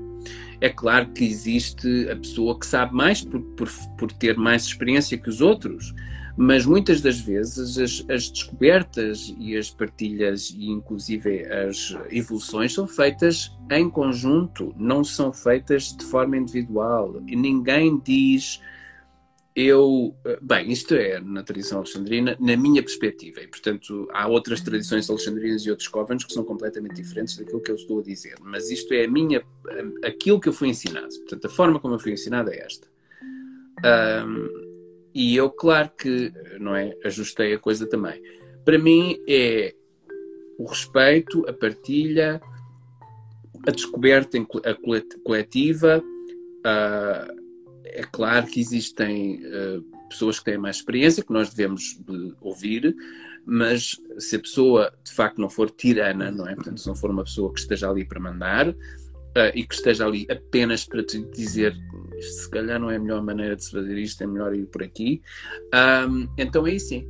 [0.60, 5.18] É claro que existe a pessoa que sabe mais por, por, por ter mais experiência
[5.18, 5.94] que os outros,
[6.38, 12.88] mas muitas das vezes as, as, descobertas e as partilhas e inclusive as evoluções são
[12.88, 17.24] feitas em conjunto, não são feitas de forma individual.
[17.26, 18.62] E ninguém diz
[19.56, 25.10] eu, bem, isto é na tradição alexandrina, na minha perspectiva, e portanto há outras tradições
[25.10, 28.70] alexandrinas e outros covanos que são completamente diferentes daquilo que eu estou a dizer, mas
[28.70, 29.42] isto é a minha,
[30.04, 32.88] aquilo que eu fui ensinado, portanto a forma como eu fui ensinado é esta.
[33.84, 34.67] Um,
[35.18, 38.22] e eu, claro que, não é, ajustei a coisa também.
[38.64, 39.74] Para mim é
[40.60, 42.40] o respeito, a partilha,
[43.68, 44.38] a descoberta
[45.24, 46.04] coletiva.
[46.60, 47.36] Uh,
[47.84, 52.00] é claro que existem uh, pessoas que têm mais experiência, que nós devemos
[52.40, 52.96] ouvir,
[53.44, 56.54] mas se a pessoa de facto não for tirana, não é?
[56.54, 58.72] Portanto, se não for uma pessoa que esteja ali para mandar,
[59.38, 61.78] uh, e que esteja ali apenas para te dizer
[62.20, 64.82] se calhar não é a melhor maneira de se fazer isto, é melhor ir por
[64.82, 65.22] aqui,
[66.10, 67.08] um, então aí sim.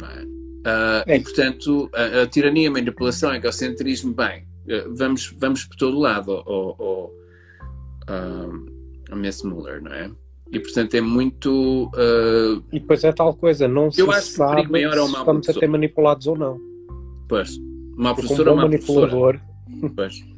[0.00, 0.24] É?
[0.24, 1.16] Uh, é.
[1.16, 5.98] E portanto, a, a, tirania, a manipulação, a egocentrismo, bem, uh, vamos, vamos por todo
[5.98, 7.12] lado ao, ao,
[9.10, 10.10] ao Miss Muller, não é?
[10.52, 11.90] E portanto é muito.
[11.94, 12.62] Uh...
[12.72, 14.30] E depois é tal coisa, não se sabe é se
[15.18, 16.56] estamos a ser manipulados ou não.
[17.28, 17.58] Pois,
[17.96, 19.40] uma professora ou uma manipulador.
[19.40, 19.92] Professora.
[19.96, 20.35] Pois.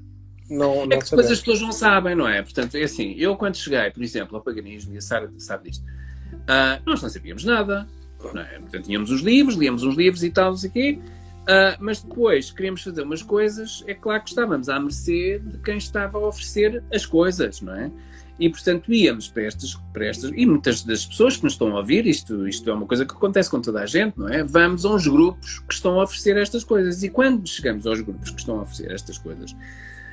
[0.51, 2.43] Não, não é que depois as pessoas não sabem, não é?
[2.43, 5.85] Portanto, é assim, eu quando cheguei, por exemplo, ao paganismo, e a Sara sabe disto,
[5.85, 7.87] uh, nós não sabíamos nada,
[8.33, 8.59] não é?
[8.59, 12.01] Portanto, tínhamos os livros, líamos uns livros e tal, não sei o quê, uh, mas
[12.01, 16.27] depois queríamos fazer umas coisas, é claro que estávamos à mercê de quem estava a
[16.27, 17.91] oferecer as coisas, não é?
[18.39, 21.81] E, portanto, íamos para estas, para estas, e muitas das pessoas que nos estão a
[21.81, 24.45] ouvir, isto, isto é uma coisa que acontece com toda a gente, não é?
[24.45, 27.03] Vamos a uns grupos que estão a oferecer estas coisas.
[27.03, 29.57] E quando chegamos aos grupos que estão a oferecer estas coisas,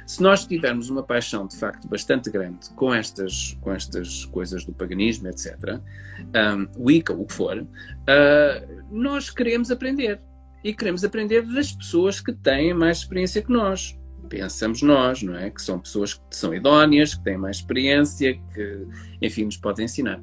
[0.05, 4.71] se nós tivermos uma paixão de facto bastante grande com estas, com estas coisas do
[4.71, 5.79] paganismo, etc.,
[6.19, 10.19] um, Wicca, o que for, uh, nós queremos aprender.
[10.63, 13.97] E queremos aprender das pessoas que têm mais experiência que nós.
[14.27, 15.51] Pensamos nós, não é?
[15.51, 18.87] Que são pessoas que são idóneas, que têm mais experiência, que,
[19.21, 20.19] enfim, nos podem ensinar.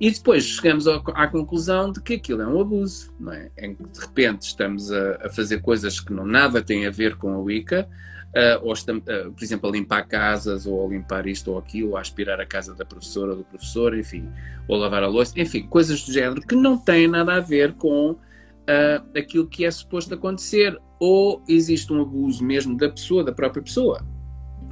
[0.00, 3.50] E depois chegamos à conclusão de que aquilo é um abuso, não é?
[3.56, 7.16] Em que de repente estamos a, a fazer coisas que não nada têm a ver
[7.16, 7.88] com a Wicca,
[8.34, 11.96] uh, ou uh, por exemplo, a limpar casas, ou a limpar isto ou aquilo, ou
[11.96, 14.28] a aspirar a casa da professora ou do professor, enfim,
[14.68, 18.10] ou lavar a louça, enfim, coisas do género que não têm nada a ver com
[18.12, 23.62] uh, aquilo que é suposto acontecer, ou existe um abuso mesmo da pessoa, da própria
[23.62, 24.04] pessoa,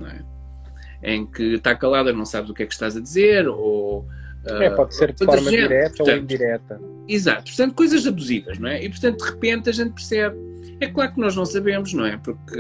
[0.02, 1.14] é?
[1.14, 4.06] em que está calada, não sabes o que é que estás a dizer, ou
[4.46, 6.80] é, pode ser de forma direta portanto, ou indireta.
[7.08, 8.82] Exato, portanto, coisas abusivas, não é?
[8.82, 10.36] E portanto, de repente, a gente percebe
[10.81, 12.16] é claro que nós não sabemos, não é?
[12.16, 12.57] Porque,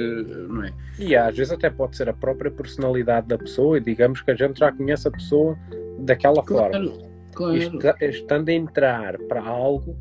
[0.48, 0.72] não é?
[0.98, 4.34] E às vezes até pode ser a própria personalidade da pessoa e digamos que a
[4.34, 5.58] gente já conhece a pessoa
[5.98, 7.14] daquela claro, forma.
[7.32, 7.96] Claro.
[8.00, 9.96] Estando a entrar para algo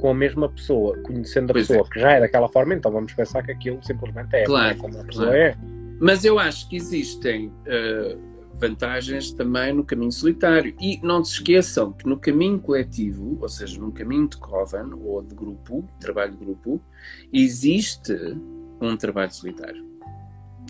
[0.00, 1.92] com a mesma pessoa, conhecendo a pois pessoa é.
[1.92, 5.00] que já é daquela forma, então vamos pensar que aquilo simplesmente é, claro, é como
[5.00, 5.40] a pessoa claro.
[5.40, 5.56] é.
[6.00, 10.74] Mas eu acho que existem uh, vantagens também no caminho solitário.
[10.80, 15.22] E não se esqueçam que no caminho coletivo, ou seja, no caminho de Coven ou
[15.22, 16.80] de grupo, trabalho de grupo,
[17.32, 18.14] existe
[18.80, 19.92] um trabalho solitário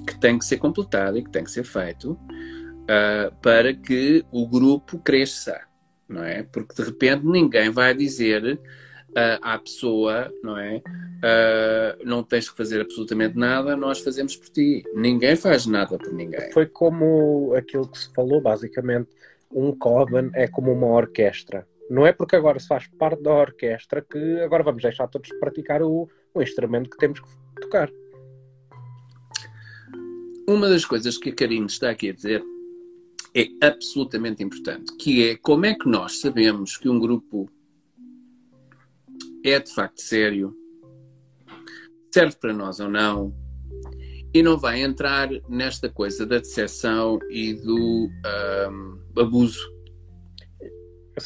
[0.06, 4.46] que tem que ser completado e que tem que ser feito uh, para que o
[4.46, 5.60] grupo cresça,
[6.08, 6.42] não é?
[6.42, 8.58] Porque de repente ninguém vai dizer
[9.12, 10.76] uh, à pessoa, não é?
[10.78, 14.82] Uh, não tens que fazer absolutamente nada, nós fazemos por ti.
[14.94, 16.50] Ninguém faz nada por ninguém.
[16.52, 19.08] Foi como aquilo que se falou, basicamente.
[19.50, 21.66] Um coven é como uma orquestra.
[21.90, 25.82] Não é porque agora se faz parte da orquestra que agora vamos deixar todos praticar
[25.82, 27.28] o, o instrumento que temos que
[27.60, 27.90] tocar.
[30.48, 32.42] Uma das coisas que a Karine está aqui a dizer
[33.34, 37.48] é absolutamente importante, que é como é que nós sabemos que um grupo
[39.44, 40.54] é de facto sério,
[42.12, 43.34] serve para nós ou não,
[44.34, 48.08] e não vai entrar nesta coisa da decepção e do
[48.70, 49.72] um, abuso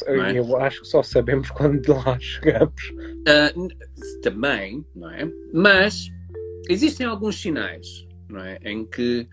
[0.05, 0.37] É?
[0.37, 2.89] Eu acho que só sabemos quando lá chegamos.
[2.89, 3.67] Uh,
[4.21, 5.29] também, não é?
[5.53, 6.07] Mas
[6.69, 8.59] existem alguns sinais, não é?
[8.63, 9.27] Em que,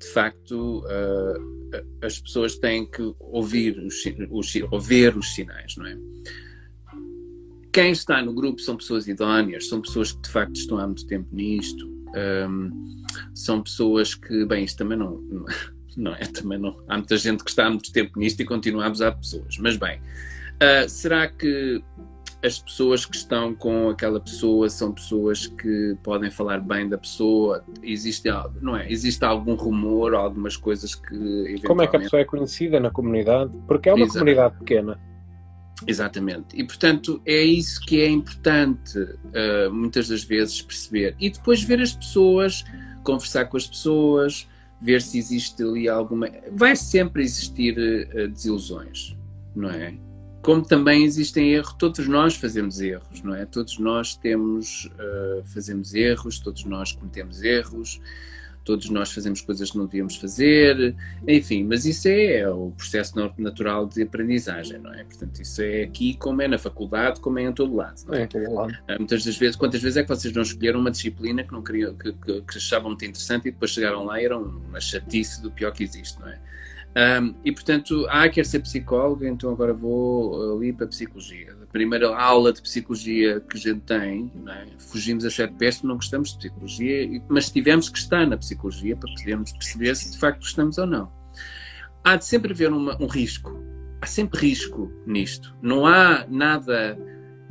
[0.00, 5.96] de facto, uh, as pessoas têm que ouvir os, os, ouvir os sinais, não é?
[7.72, 11.06] Quem está no grupo são pessoas idóneas, são pessoas que de facto estão há muito
[11.06, 11.88] tempo nisto,
[12.48, 15.22] um, são pessoas que, bem, isto também não,
[15.96, 16.76] não, é, também não.
[16.88, 19.58] Há muita gente que está há muito tempo nisto e continua a abusar de pessoas.
[19.58, 21.82] Mas bem, uh, será que
[22.42, 27.64] as pessoas que estão com aquela pessoa são pessoas que podem falar bem da pessoa?
[27.82, 28.28] Existe,
[28.60, 28.90] não é?
[28.90, 31.14] Existe algum rumor, algumas coisas que.
[31.14, 31.66] Eventualmente...
[31.66, 33.52] Como é que a pessoa é conhecida na comunidade?
[33.66, 34.18] Porque é uma Exato.
[34.18, 35.09] comunidade pequena.
[35.86, 36.54] Exatamente.
[36.54, 41.16] E portanto é isso que é importante uh, muitas das vezes perceber.
[41.18, 42.64] E depois ver as pessoas,
[43.02, 44.46] conversar com as pessoas,
[44.80, 46.28] ver se existe ali alguma.
[46.52, 49.16] Vai sempre existir uh, desilusões,
[49.54, 49.94] não é?
[50.42, 53.44] Como também existem erros, todos nós fazemos erros, não é?
[53.44, 58.00] Todos nós temos, uh, fazemos erros, todos nós cometemos erros
[58.64, 60.94] todos nós fazemos coisas que não devíamos fazer,
[61.26, 65.04] enfim, mas isso é, é, o processo natural de aprendizagem, não é?
[65.04, 68.02] Portanto, isso é aqui como é na faculdade, como é em todo lado.
[68.06, 68.28] Não é?
[68.32, 68.76] é lado.
[68.88, 71.62] Ah, muitas das vezes, quantas vezes é que vocês não escolheram uma disciplina que não
[71.62, 75.42] queriam, que, que, que achavam muito interessante e depois chegaram lá e eram uma chatice
[75.42, 76.38] do pior que existe, não é?
[76.90, 82.14] Um, e portanto, ah, quero ser psicólogo, então agora vou ali para a psicologia primeira
[82.16, 84.66] aula de psicologia que a gente tem, é?
[84.78, 89.12] fugimos a sete pés não gostamos de psicologia, mas tivemos que estar na psicologia para
[89.14, 91.10] podermos perceber se de facto gostamos ou não.
[92.02, 93.62] Há de sempre haver uma, um risco.
[94.00, 95.54] Há sempre risco nisto.
[95.62, 96.98] Não há nada,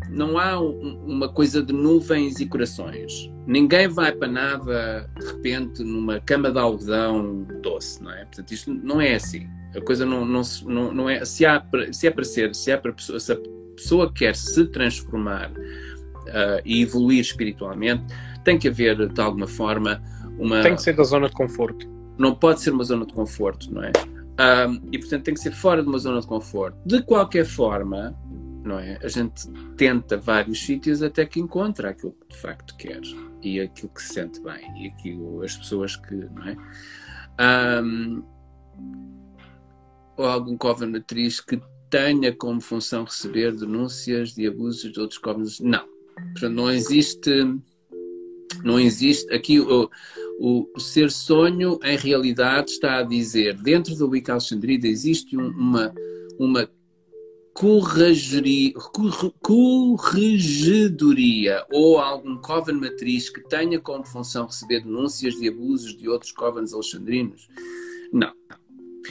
[0.09, 3.31] não há um, uma coisa de nuvens e corações.
[3.45, 8.25] Ninguém vai para nada de repente numa cama de algodão doce, não é?
[8.25, 9.47] Portanto, isto não é assim.
[9.75, 11.23] A coisa não, não, não, não é.
[11.23, 13.37] Se, há, se é para ser, se é para pessoa, se a
[13.79, 18.03] pessoa quer se transformar uh, e evoluir espiritualmente,
[18.43, 20.01] tem que haver, de alguma forma,
[20.37, 20.61] uma.
[20.61, 21.87] Tem que ser da zona de conforto.
[22.17, 23.91] Não pode ser uma zona de conforto, não é?
[24.67, 26.77] Um, e portanto tem que ser fora de uma zona de conforto.
[26.85, 28.15] De qualquer forma,
[28.63, 28.97] não é?
[29.03, 33.01] A gente tenta vários sítios até que encontra aquilo que de facto quer
[33.41, 37.81] e aquilo que se sente bem e aquilo as pessoas que, não é?
[37.83, 38.23] Um,
[40.17, 45.59] ou algum coven atriz que tenha como função receber denúncias de abusos de outros códigos.
[45.59, 45.85] Não.
[46.33, 47.29] Portanto, não existe.
[48.63, 49.31] Não existe.
[49.33, 49.89] Aqui o,
[50.39, 55.93] o, ser sonho, em realidade, está a dizer, dentro da Wicca Alexandrida existe um, uma,
[56.37, 56.69] uma
[57.53, 58.73] corregedoria,
[59.41, 66.31] corregedoria ou algum coven matriz que tenha como função receber denúncias de abusos de outros
[66.31, 67.49] covens alexandrinos?
[68.11, 68.33] Não.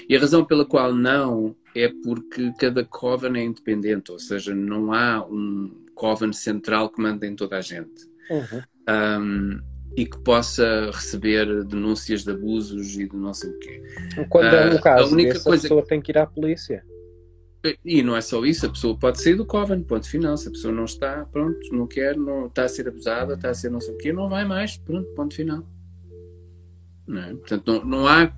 [0.08, 4.92] E a razão pela qual não é porque cada coven é independente, ou seja, não
[4.92, 8.08] há um coven central que manda em toda a gente.
[8.30, 8.62] Uhum.
[8.88, 9.60] Um,
[9.96, 13.82] e que possa receber denúncias de abusos e de não sei o quê.
[14.28, 15.60] Quando é um caso, a única desse, coisa...
[15.60, 16.84] a pessoa tem que ir à polícia.
[17.84, 20.36] E não é só isso, a pessoa pode sair do coven, ponto final.
[20.36, 23.54] Se a pessoa não está, pronto, não quer, não está a ser abusada, está a
[23.54, 25.66] ser não sei o quê, não vai mais, pronto, ponto final.
[27.08, 27.34] Não é?
[27.34, 28.32] Portanto, não, não, há,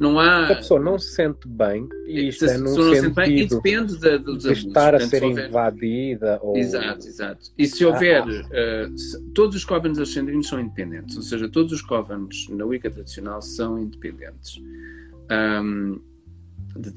[0.00, 0.48] não há.
[0.48, 4.18] A pessoa não se sente bem e isto é num sentido bem, e depende de,
[4.18, 5.48] dos de estar Portanto, a ser houver...
[5.48, 6.38] invadida.
[6.42, 6.56] Ou...
[6.56, 7.50] Exato, exato.
[7.58, 8.22] E se houver.
[8.22, 8.88] Ah.
[8.88, 12.90] Uh, se, todos os covens ascendentes são independentes, ou seja, todos os covens na Wicca
[12.90, 14.58] tradicional são independentes.
[15.30, 16.00] Um,
[16.76, 16.92] de,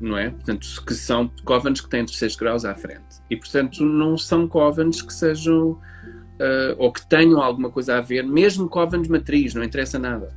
[0.00, 0.30] não é?
[0.30, 3.22] Portanto, que são covens que têm terceiros graus à frente.
[3.30, 5.78] E, portanto, não são covens que sejam
[6.38, 10.36] uh, ou que tenham alguma coisa a ver, mesmo covens matriz, não interessa nada.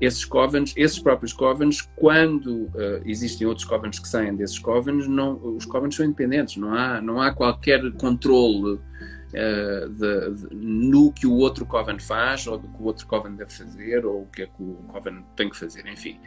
[0.00, 5.34] Esses covens, esses próprios covens, quando uh, existem outros covens que saem desses covens, não,
[5.56, 8.80] os covens são independentes, não há, não há qualquer controle
[9.32, 13.34] Uh, de, de, no que o outro Coven faz, ou do que o outro Coven
[13.34, 16.20] deve fazer, ou o que é que o Coven tem que fazer, enfim.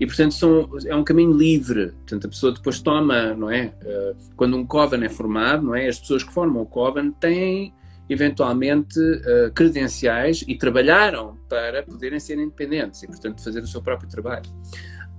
[0.00, 1.92] E, portanto, são, é um caminho livre.
[1.92, 3.72] Portanto, a pessoa depois toma, não é?
[3.80, 5.86] Uh, quando um Coven é formado, não é?
[5.86, 7.72] As pessoas que formam o Coven têm
[8.08, 14.08] eventualmente uh, credenciais e trabalharam para poderem ser independentes e, portanto, fazer o seu próprio
[14.08, 14.50] trabalho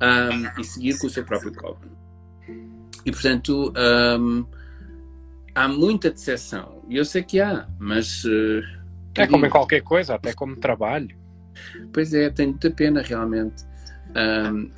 [0.01, 1.95] um, e seguir com o seu próprio código.
[3.05, 3.73] E, portanto,
[4.19, 4.45] um,
[5.53, 6.83] há muita decepção.
[6.89, 8.23] E eu sei que há, mas.
[8.25, 8.61] Uh,
[9.15, 11.15] é como em qualquer coisa, até como trabalho.
[11.91, 13.65] Pois é, tenho muita pena realmente.
[14.15, 14.71] Um,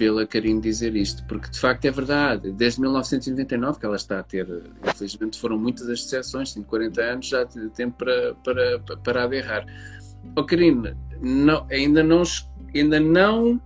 [0.00, 2.50] pela Karine dizer isto, porque de facto é verdade.
[2.52, 4.48] Desde 1999 que ela está a ter,
[4.82, 9.36] infelizmente foram muitas as exceções, tem 40 anos, já tem tempo para, para, para a
[9.36, 9.66] errar.
[10.34, 12.22] Oh Karine, não, ainda, não,
[12.74, 13.60] ainda não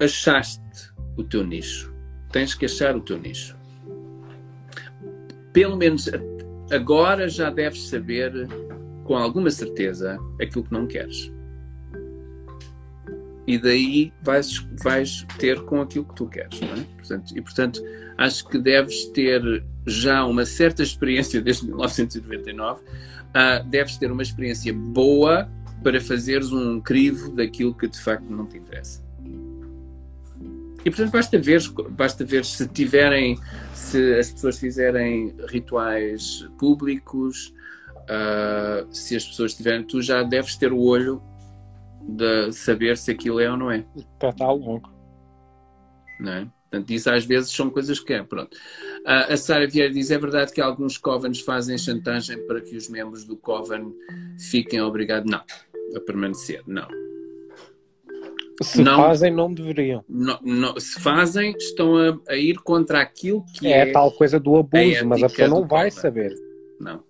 [0.00, 1.94] achaste o teu nicho.
[2.30, 3.54] Tens que achar o teu nicho.
[5.52, 6.08] pelo menos
[6.70, 8.32] agora já deves saber
[9.04, 11.30] com alguma certeza aquilo que não queres.
[13.46, 16.60] E daí vais, vais ter com aquilo que tu queres.
[16.62, 16.84] É?
[16.96, 17.82] portanto, e portanto,
[18.16, 22.84] acho que deves ter já uma certa experiência desde 1999, uh,
[23.34, 25.48] ah, deves ter uma experiência boa
[25.82, 29.02] para fazeres um crivo daquilo que de facto não te interessa.
[30.84, 33.38] E portanto basta ver, basta ver se tiverem,
[33.72, 37.54] se as pessoas fizerem rituais públicos,
[38.02, 41.22] uh, se as pessoas tiverem, tu já deves ter o olho
[42.08, 43.84] de saber se aquilo é ou não é.
[44.18, 44.90] Para estar longo.
[46.20, 46.48] Não é?
[46.70, 48.22] Portanto, isso às vezes são coisas que é.
[48.22, 48.56] Pronto.
[49.04, 52.88] Uh, a Sara Vieira diz: é verdade que alguns covens fazem chantagem para que os
[52.88, 53.92] membros do coven
[54.38, 55.30] fiquem obrigados.
[55.30, 55.42] Não,
[55.94, 56.62] a permanecer.
[56.66, 56.88] Não.
[58.62, 60.04] Se não, fazem, não deveriam.
[60.08, 63.88] Não, não, se fazem, estão a, a, ir contra aquilo que é.
[63.88, 66.02] É tal coisa do abuso, mas a pessoa não vai coven.
[66.02, 66.34] saber.
[66.78, 67.02] Não.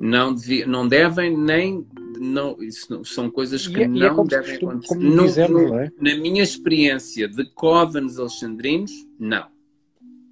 [0.00, 1.86] Não, devia, não devem nem.
[2.18, 4.94] Não, isso são coisas que e, não é, é devem acontecer.
[4.96, 5.90] No, no, é?
[6.00, 9.46] Na minha experiência de covens alexandrinos, não.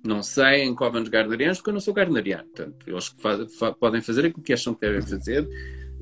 [0.07, 2.45] Não sei em covens gardnerianos porque eu não sou gardneriano.
[2.45, 3.41] Portanto, eles faz,
[3.81, 5.49] podem fazer aquilo que acham que devem fazer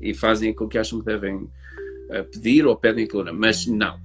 [0.01, 3.97] e fazem aquilo que acham que devem uh, pedir ou pedem aquilo, mas não.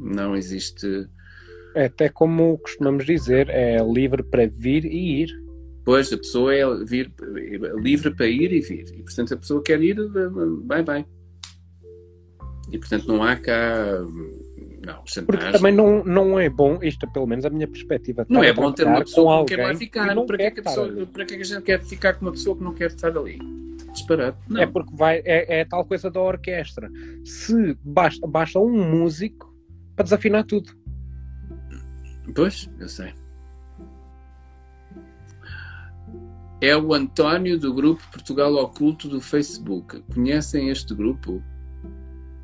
[0.00, 1.06] Não existe.
[1.74, 5.41] É até como costumamos dizer, é livre para vir e ir.
[5.84, 7.12] Pois, a pessoa é vir,
[7.80, 8.86] livre para ir e vir.
[8.94, 9.96] E, portanto, a pessoa quer ir,
[10.64, 11.06] vai, vai.
[12.70, 14.00] E, portanto, não há cá.
[14.84, 18.26] Não, Porque também não, não é bom, isto pelo menos a minha perspectiva.
[18.28, 20.14] Não é bom ter uma pessoa que não quer lá ficar.
[20.26, 22.56] Para que, é que a pessoa, para que a gente quer ficar com uma pessoa
[22.56, 23.38] que não quer estar ali?
[23.92, 24.36] Disparado.
[24.48, 24.60] Não.
[24.60, 26.90] É porque vai, é, é tal coisa da orquestra.
[27.24, 29.54] Se basta, basta um músico
[29.94, 30.72] para desafinar tudo.
[32.34, 33.12] Pois, eu sei.
[36.62, 40.00] É o António do grupo Portugal Oculto do Facebook.
[40.14, 41.42] Conhecem este grupo?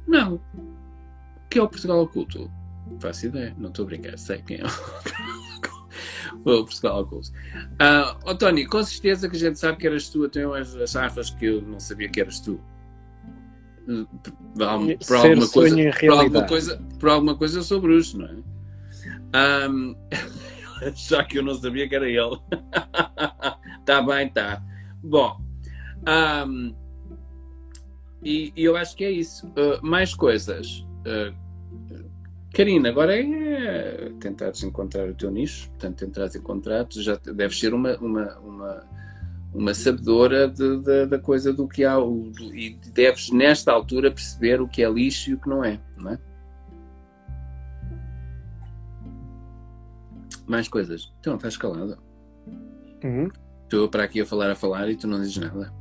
[0.09, 0.35] Não.
[0.35, 2.51] O que é o Portugal Oculto?
[2.91, 4.65] Não faço ideia, não estou a brincar, sei quem é
[6.35, 7.31] o Portugal Oculto.
[7.31, 11.47] Uh, António, com certeza que a gente sabe que eras tu, tenho as, as que
[11.47, 12.61] eu não sabia que eras tu.
[14.53, 19.69] Por, alguma coisa, por, alguma coisa, por alguma coisa eu sou bruxo, não é?
[19.69, 19.95] Um,
[20.95, 22.39] já que eu não sabia que era ele.
[23.85, 24.63] Tá bem, tá.
[25.03, 25.41] Bom,
[26.47, 26.75] um,
[28.23, 29.47] e, e, eu acho que é isso.
[29.49, 30.87] Uh, mais coisas.
[31.07, 31.35] Uh,
[32.53, 37.73] Karina, agora é tentares encontrar o teu nicho, portanto, entrares em contratos, já deves ser
[37.73, 38.85] uma, uma, uma,
[39.55, 44.61] uma sabedora de, de, da coisa do que há o, e deves, nesta altura, perceber
[44.61, 46.19] o que é lixo e o que não é, não é?
[50.49, 51.13] Mais coisas.
[51.21, 51.99] Então, estás calada.
[53.05, 53.29] Uhum.
[53.65, 55.73] Estou para aqui a falar a falar e tu não dizes nada.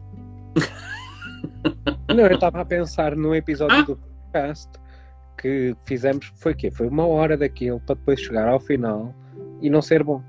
[2.13, 3.81] Não, eu estava a pensar no episódio ah?
[3.81, 4.69] do podcast
[5.37, 6.71] que fizemos, foi o quê?
[6.71, 9.13] Foi uma hora daquilo para depois chegar ao final
[9.61, 10.21] e não ser bom.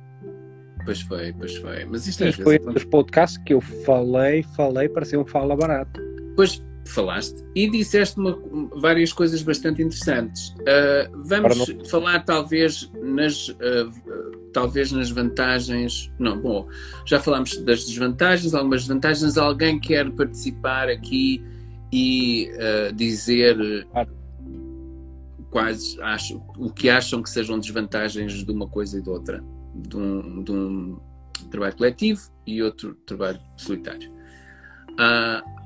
[0.84, 1.84] Pois foi, pois foi.
[1.84, 5.56] Mas isto é foi um dos podcasts que eu falei, falei para ser um fala
[5.56, 6.00] barato.
[6.36, 8.38] Pois falaste e disseste uma,
[8.76, 10.50] várias coisas bastante interessantes.
[10.60, 11.84] Uh, vamos não...
[11.86, 16.10] falar talvez nas, uh, talvez nas vantagens.
[16.18, 16.68] Não, bom,
[17.06, 19.36] já falámos das desvantagens, algumas vantagens.
[19.36, 21.42] Alguém quer participar aqui
[21.92, 23.86] e uh, dizer
[25.50, 29.42] quais acham, o que acham que sejam desvantagens de uma coisa e de outra,
[29.74, 31.00] de um, de um
[31.50, 34.10] trabalho coletivo e outro trabalho solitário.
[34.92, 35.57] Uh,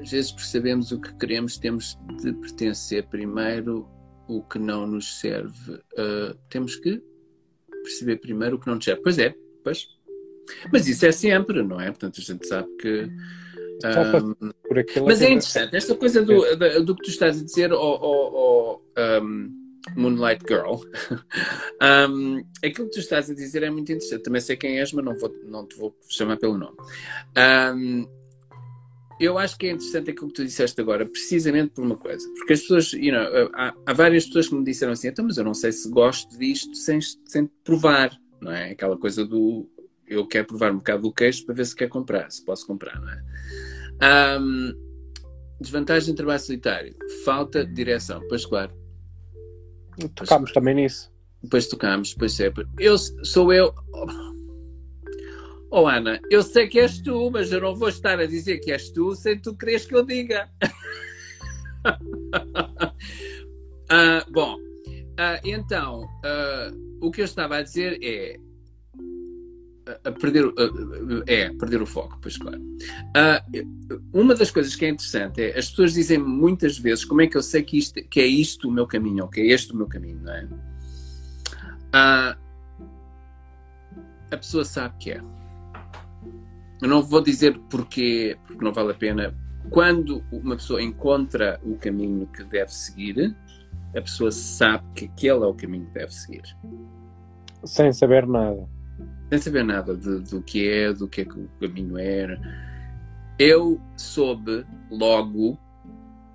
[0.00, 3.88] às vezes percebemos o que queremos, temos de pertencer primeiro
[4.28, 5.72] o que não nos serve.
[5.72, 7.02] Uh, temos que
[7.82, 9.02] perceber primeiro o que não nos serve.
[9.02, 9.86] Pois é, pois.
[10.72, 11.86] Mas isso é sempre, não é?
[11.86, 13.08] Portanto, a gente sabe que.
[13.84, 14.34] Um,
[15.06, 18.30] mas é interessante, esta coisa do, do, do, que tu estás a dizer, oh, oh,
[18.34, 19.48] oh um,
[19.96, 20.80] Moonlight Girl,
[22.10, 24.24] um, aquilo que tu estás a dizer é muito interessante.
[24.24, 26.76] Também sei quem és, mas não, vou, não te vou chamar pelo nome.
[27.36, 28.17] Um,
[29.20, 32.26] eu acho que é interessante aquilo que tu disseste agora, precisamente por uma coisa.
[32.36, 35.36] Porque as pessoas, you know, há, há, várias pessoas que me disseram assim, então, mas
[35.36, 38.70] eu não sei se gosto disto sem, sem provar, não é?
[38.70, 39.68] Aquela coisa do
[40.06, 42.98] eu quero provar um bocado do queijo para ver se quer comprar, se posso comprar,
[43.00, 44.38] não é?
[44.40, 44.72] Um,
[45.60, 48.72] desvantagem de trabalho solitário, falta de direção, pois claro.
[50.14, 51.12] Tocámos também nisso.
[51.42, 52.66] Depois tocámos, depois sempre.
[52.78, 53.74] Eu sou eu.
[55.70, 58.72] Oh Ana, eu sei que és tu, mas eu não vou estar a dizer que
[58.72, 60.48] és tu sem tu queres que eu diga.
[63.86, 68.38] uh, bom, uh, então, uh, o que eu estava a dizer é.
[70.04, 70.44] a perder,
[71.26, 72.62] é, perder o foco, pois claro.
[74.14, 77.36] Uma das coisas que é interessante é as pessoas dizem muitas vezes como é que
[77.36, 79.76] eu sei que, isto, que é isto o meu caminho, ou que é este o
[79.76, 80.48] meu caminho, não é?
[84.30, 85.37] A pessoa sabe que é.
[86.80, 89.34] Eu não vou dizer porquê, porque não vale a pena.
[89.70, 93.36] Quando uma pessoa encontra o caminho que deve seguir,
[93.94, 96.44] a pessoa sabe que aquele é o caminho que deve seguir.
[97.64, 98.68] Sem saber nada
[99.28, 102.40] sem saber nada de, do que é, do que é que o caminho era.
[103.38, 105.58] Eu soube logo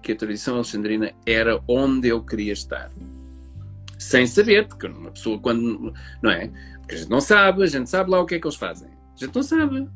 [0.01, 2.91] que a tradição alexandrina era onde eu queria estar.
[3.97, 5.93] Sem saber, porque uma pessoa quando.
[6.21, 6.51] Não é?
[6.79, 8.89] Porque a gente não sabe, a gente sabe lá o que é que eles fazem.
[8.89, 9.89] A gente não sabe.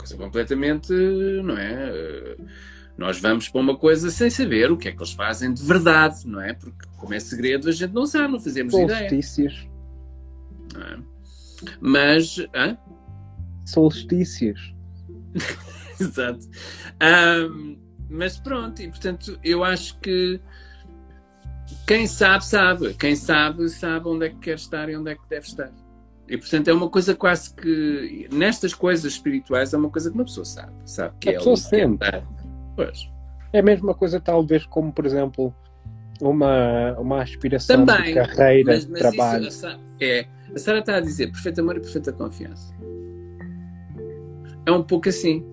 [0.00, 0.92] Coisa completamente.
[0.92, 2.36] Não é?
[2.96, 6.26] Nós vamos para uma coisa sem saber o que é que eles fazem de verdade,
[6.26, 6.52] não é?
[6.52, 9.02] Porque, como é segredo, a gente não sabe, não fazemos ideia.
[9.04, 9.66] Notícias.
[10.74, 10.98] Não é?
[11.80, 12.38] Mas.
[12.54, 12.76] Hã?
[13.64, 14.74] Solstícios.
[16.00, 16.46] Exato.
[17.50, 17.78] Um,
[18.08, 20.40] mas pronto, e portanto, eu acho que
[21.86, 22.94] quem sabe, sabe.
[22.94, 25.70] Quem sabe, sabe onde é que quer estar e onde é que deve estar.
[26.30, 28.28] E portanto é uma coisa quase que.
[28.32, 30.72] Nestas coisas espirituais é uma coisa que uma pessoa sabe.
[30.84, 31.98] Sabe que a é pessoa sente.
[32.76, 33.10] Pois.
[33.52, 35.52] É a mesma coisa, talvez, como por exemplo,
[36.20, 39.48] uma, uma aspiração Também, de carreira, mas, de mas trabalho.
[39.48, 39.66] Isso,
[40.00, 40.24] é,
[40.54, 42.72] a Sara está a dizer perfeito amor e perfeita confiança.
[44.66, 45.44] É um pouco assim.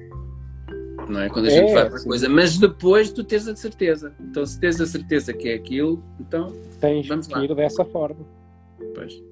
[1.09, 1.29] Não é?
[1.29, 4.13] Quando a gente É, faz uma coisa, mas depois tu tens a certeza.
[4.19, 7.43] Então, se tens a certeza que é aquilo, então, Tens Vamos que lá.
[7.45, 8.23] ir dessa forma.
[8.93, 9.23] pois.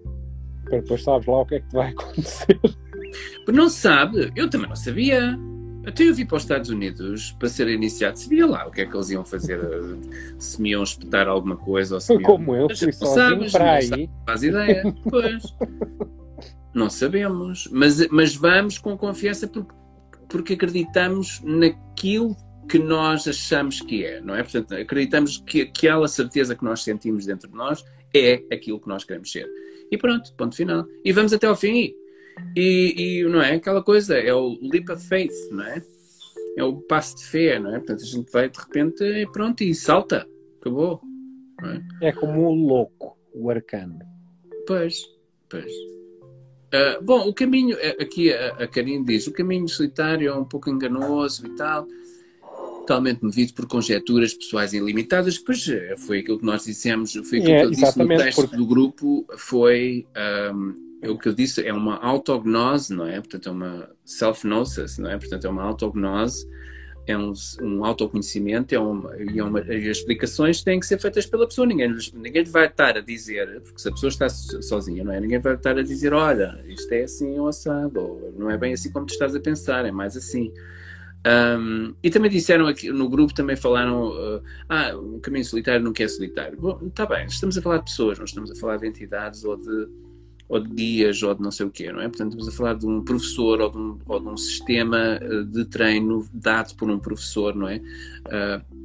[0.66, 2.60] Para depois sabes lá o que é que te vai acontecer.
[3.38, 5.38] Porque não sabe, eu também não sabia.
[5.86, 8.86] Até eu vim para os Estados Unidos para ser iniciado, sabia lá o que é
[8.88, 12.32] que eles iam fazer, eh, se me iam espetar alguma coisa ou se me iam...
[12.32, 13.88] como eu, Mas fui não sozinho sabes, para não aí.
[13.88, 14.10] sabes.
[14.26, 14.84] faz ideia.
[15.08, 15.44] Pois.
[16.74, 17.70] Não sabemos.
[17.72, 19.74] Mas, mas vamos com confiança porque,
[20.28, 22.36] porque acreditamos naquilo
[22.68, 24.42] que nós achamos que é, não é?
[24.42, 29.04] Portanto, acreditamos que aquela certeza que nós sentimos dentro de nós é aquilo que nós
[29.04, 29.48] queremos ser.
[29.92, 30.86] E pronto, ponto final.
[31.04, 31.94] E vamos até ao fim.
[32.56, 33.56] E, e não é?
[33.56, 35.82] Aquela coisa, é o leap of faith, não é?
[36.58, 37.78] É o passo de fé, não é?
[37.78, 40.28] Portanto, a gente vai de repente e pronto, e salta.
[40.60, 41.02] Acabou.
[42.02, 42.10] É?
[42.10, 44.00] É como o louco, o arcano.
[44.68, 45.06] Pois,
[45.50, 45.72] pois.
[46.76, 50.70] Ah, bom, o caminho, aqui a, a Karine diz, o caminho solitário é um pouco
[50.70, 51.88] enganoso e tal,
[52.86, 57.54] totalmente movido por conjecturas pessoais ilimitadas, pois eh, foi aquilo que nós dissemos, foi aquilo
[57.54, 61.34] É, que eu disse no texto porque- do grupo, foi ahm, é o que eu
[61.34, 63.20] disse, é uma autognose, não é?
[63.20, 65.18] Portanto, é uma self-gnosis, não é?
[65.18, 66.48] Portanto, é uma autognose,
[67.08, 67.32] é um,
[67.62, 71.46] um autoconhecimento, é uma, e, é uma, e as explicações têm que ser feitas pela
[71.48, 71.68] pessoa.
[71.68, 75.20] Ninguém, ninguém vai estar a dizer, porque se a pessoa está so- sozinha, não é?
[75.20, 78.74] Ninguém vai estar a dizer, olha, isto é assim ou assado, ou não é bem
[78.74, 80.52] assim como tu estás a pensar, é mais assim.
[81.26, 85.92] Um, e também disseram aqui no grupo, também falaram, uh, ah, o caminho solitário não
[85.92, 86.60] quer solitário.
[86.60, 89.58] Bom, está bem, estamos a falar de pessoas, não estamos a falar de entidades ou
[89.58, 89.88] de,
[90.48, 92.08] ou de guias ou de não sei o quê, não é?
[92.08, 95.44] Portanto, estamos a falar de um professor ou de um, ou de um sistema uh,
[95.46, 97.82] de treino dado por um professor, não é?
[98.28, 98.76] Uh,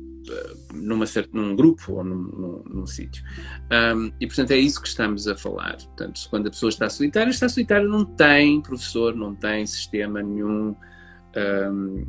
[0.72, 3.22] numa certa, num grupo ou num, num, num sítio.
[3.70, 5.76] Um, e, portanto, é isso que estamos a falar.
[5.76, 10.74] Portanto, quando a pessoa está solitária, está solitária, não tem professor, não tem sistema nenhum
[11.36, 12.06] um,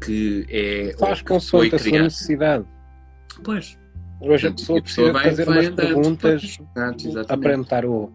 [0.00, 0.94] que é.
[0.98, 2.64] Faz consoante a sua necessidade.
[3.44, 3.78] Pois.
[4.20, 5.86] Hoje a pessoa a pessoa precisa vai- fazer vai umas andando.
[5.86, 7.08] perguntas, Exato,
[7.86, 8.12] o.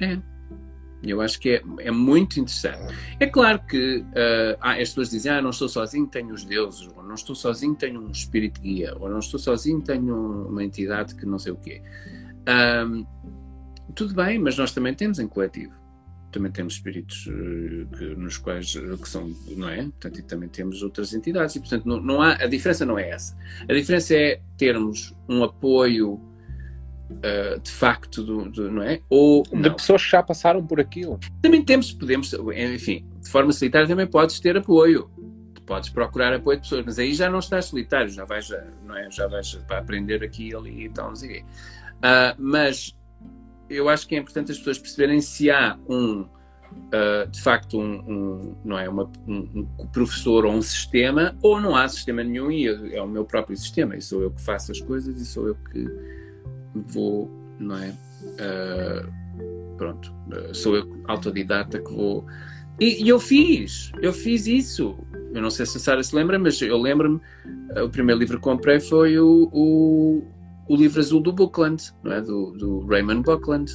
[0.00, 0.18] É.
[1.02, 2.92] Eu acho que é, é muito interessante.
[3.20, 4.04] É claro que
[4.60, 7.74] há as pessoas dizem, ah, não estou sozinho, tenho os deuses, ou não estou sozinho,
[7.76, 11.56] tenho um espírito guia, ou não estou sozinho, tenho uma entidade que não sei o
[11.56, 11.80] quê.
[12.46, 13.04] Ahm,
[13.94, 15.77] tudo bem, mas nós também temos em coletivo.
[16.30, 19.82] Também temos espíritos eh, que, nos quais eh, que são, não é?
[19.84, 21.56] Portanto, e também temos outras entidades.
[21.56, 23.36] E, portanto, não, não há, a diferença não é essa.
[23.68, 26.20] A diferença é termos um apoio
[27.22, 29.00] ah, de facto, do, do- não é?
[29.08, 29.74] Ou De não.
[29.74, 31.18] pessoas que já passaram por aquilo.
[31.40, 35.10] Também temos, podemos, enfim, de forma solitária também podes ter apoio.
[35.64, 38.48] Podes procurar apoio de pessoas, mas aí já não estás solitário, já vais,
[38.86, 39.10] não é?
[39.10, 41.44] Já vais para aprender aqui e ali e tal, não sei o quê.
[42.02, 42.94] Ah, mas
[43.68, 46.26] eu acho que é importante as pessoas perceberem se há um,
[46.92, 48.88] ah, de facto, um, um- não é?
[48.88, 53.08] Uma, um, um professor ou um sistema, ou não há sistema nenhum e é o
[53.08, 55.86] meu próprio sistema, e sou eu que faço as coisas e sou eu que
[56.74, 57.94] vou, não é?
[58.40, 59.08] Ah,
[59.76, 62.26] pronto, eh, sou eu autodidata que vou.
[62.80, 64.98] E, e eu fiz, eu fiz isso.
[65.32, 67.20] Eu não sei se a Sara se lembra, mas eu lembro-me,
[67.84, 70.24] o primeiro livro que comprei foi o, o,
[70.68, 72.20] o livro azul do Buckland, não é?
[72.20, 73.72] Do, do Raymond Buckland.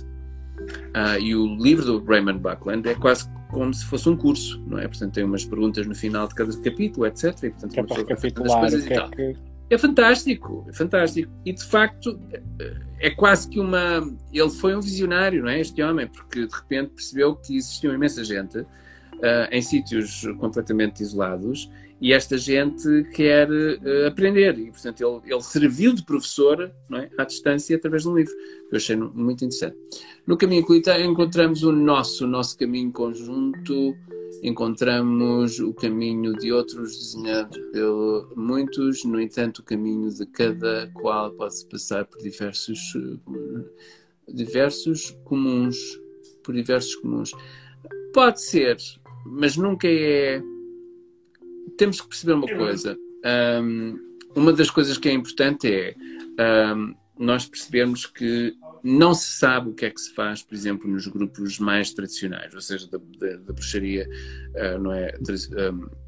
[0.95, 4.79] Uh, e o livro do Raymond Buckland é quase como se fosse um curso, não
[4.79, 4.87] é?
[4.87, 7.35] Portanto, tem umas perguntas no final de cada capítulo, etc.
[7.43, 9.53] E, portanto, é para recapitular o que é que...
[9.69, 11.31] É fantástico, é fantástico.
[11.45, 12.19] E de facto
[12.99, 14.07] é quase que uma.
[14.31, 15.59] Ele foi um visionário, não é?
[15.59, 18.67] Este homem, porque de repente percebeu que existia imensa gente uh,
[19.51, 21.71] em sítios completamente isolados
[22.01, 24.57] e esta gente quer uh, aprender.
[24.59, 28.75] E, portanto, ele, ele serviu de professor é, à distância através de um livro, que
[28.75, 29.77] eu achei muito interessante.
[30.27, 33.95] No Caminho Colita encontramos o nosso, o nosso caminho conjunto,
[34.41, 41.31] encontramos o caminho de outros desenhado por muitos, no entanto, o caminho de cada qual
[41.31, 42.79] pode-se passar por diversos,
[44.27, 45.77] diversos comuns,
[46.43, 47.31] por diversos comuns.
[48.13, 48.77] Pode ser,
[49.25, 50.41] mas nunca é
[51.77, 52.97] temos que perceber uma coisa.
[53.61, 53.99] Um,
[54.35, 55.95] uma das coisas que é importante é
[56.75, 60.89] um, nós percebermos que não se sabe o que é que se faz, por exemplo,
[60.89, 64.09] nos grupos mais tradicionais, ou seja, da, da, da bruxaria,
[64.55, 65.13] uh, não é?
[65.71, 66.03] Um,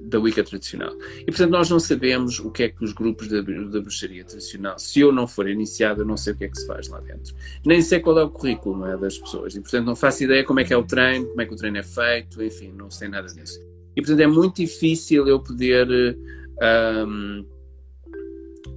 [0.00, 0.94] da Wicca tradicional.
[1.20, 4.78] E, portanto, nós não sabemos o que é que os grupos da, da bruxaria tradicional,
[4.78, 7.00] se eu não for iniciado, eu não sei o que é que se faz lá
[7.00, 7.34] dentro.
[7.64, 9.54] Nem sei qual é o currículo é, das pessoas.
[9.54, 11.56] E, portanto, não faço ideia como é que é o treino, como é que o
[11.56, 13.60] treino é feito, enfim, não sei nada disso.
[13.98, 16.16] E portanto é muito difícil eu poder
[16.62, 17.44] um,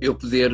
[0.02, 0.52] eu poder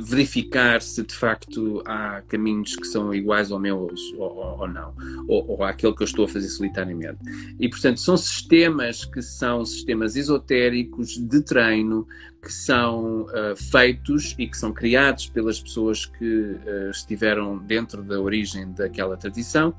[0.00, 4.94] verificar se de facto há caminhos que são iguais ao meu ou, ou não,
[5.28, 7.18] ou, ou àquele que eu estou a fazer solitariamente.
[7.60, 12.06] E portanto são sistemas que são sistemas esotéricos de treino
[12.42, 18.20] que são uh, feitos e que são criados pelas pessoas que uh, estiveram dentro da
[18.20, 19.72] origem daquela tradição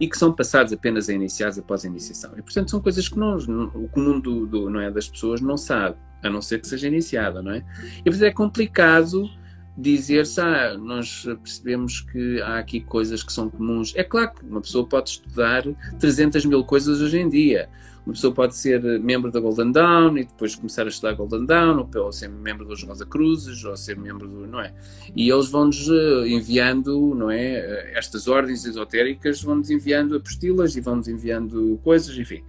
[0.00, 2.32] e que são passados apenas a iniciados após a iniciação.
[2.38, 5.96] E, portanto, são coisas que o comum do, do, não é, das pessoas não sabe,
[6.22, 7.64] a não ser que seja iniciada, não é?
[7.98, 9.30] E, portanto, é complicado
[9.76, 13.92] dizer-se, ah, nós percebemos que há aqui coisas que são comuns.
[13.94, 15.64] É claro que uma pessoa pode estudar
[15.98, 17.68] 300 mil coisas hoje em dia.
[18.06, 21.88] Uma pessoa pode ser membro da Golden Dawn e depois começar a estudar Golden Dawn,
[21.96, 24.46] ou ser membro dos Rosa Cruzes, ou ser membro do.
[24.46, 24.72] não é?
[25.14, 27.56] E eles vão-nos eh, enviando, não é?
[27.56, 32.44] Eh, estas ordens esotéricas vão-nos enviando apostilas e vão-nos enviando coisas, enfim.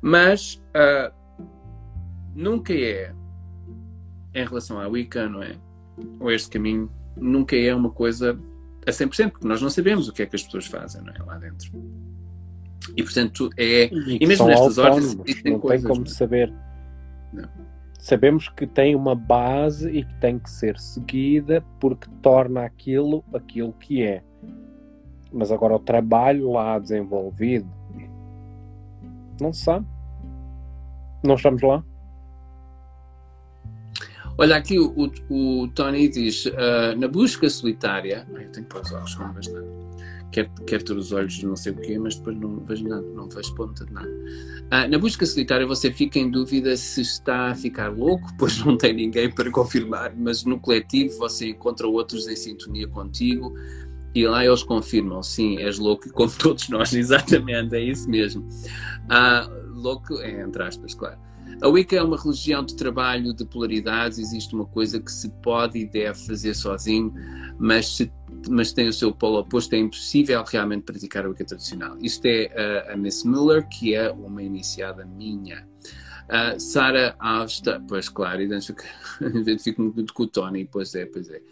[0.00, 1.12] Mas uh,
[2.34, 3.12] nunca é,
[4.34, 5.56] em relação à Wicca, não é?
[6.18, 8.38] Ou este caminho, nunca é uma coisa
[8.86, 11.22] a 100%, porque nós não sabemos o que é que as pessoas fazem, não é?
[11.22, 11.70] Lá dentro.
[12.96, 13.86] E portanto é.
[13.92, 16.06] E, e mesmo nestas horas não coisas, tem como não.
[16.06, 16.52] saber.
[17.32, 17.48] Não.
[17.98, 23.74] Sabemos que tem uma base e que tem que ser seguida porque torna aquilo aquilo
[23.74, 24.22] que é.
[25.30, 27.70] Mas agora o trabalho lá desenvolvido
[29.40, 29.86] não se sabe.
[31.22, 31.84] Não estamos lá.
[34.40, 38.26] Olha, aqui o, o, o Tony diz: uh, na busca solitária.
[38.28, 39.80] Eu tenho que pôr os olhos, não vejo nada
[40.30, 43.28] quer, quer ter os olhos não sei o quê, mas depois não vejo nada, não
[43.28, 44.10] vejo ponta de nada.
[44.70, 48.76] Ah, na busca solitária você fica em dúvida se está a ficar louco, pois não
[48.76, 53.54] tem ninguém para confirmar, mas no coletivo você encontra outros em sintonia contigo
[54.14, 58.46] e lá eles confirmam, sim, és louco como todos nós, exatamente, é isso mesmo.
[59.08, 61.18] Ah, louco, é, entre aspas, claro.
[61.62, 65.78] A Wicca é uma religião de trabalho de polaridades, existe uma coisa que se pode
[65.78, 67.12] e deve fazer sozinho,
[67.58, 68.12] mas, se,
[68.48, 71.96] mas tem o seu polo oposto, é impossível realmente praticar a Wicca tradicional.
[72.00, 75.68] Isto é a, a Miss Miller, que é uma iniciada minha.
[76.30, 81.42] Uh, Sara Alves, pois claro, identifico-me muito com o Tony, pois é, pois é.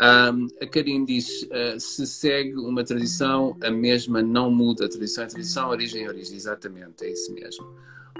[0.00, 4.86] Um, a Karine diz: uh, se segue uma tradição, a mesma não muda.
[4.86, 6.36] A tradição é tradição, a origem é origem.
[6.36, 7.66] Exatamente, é isso mesmo.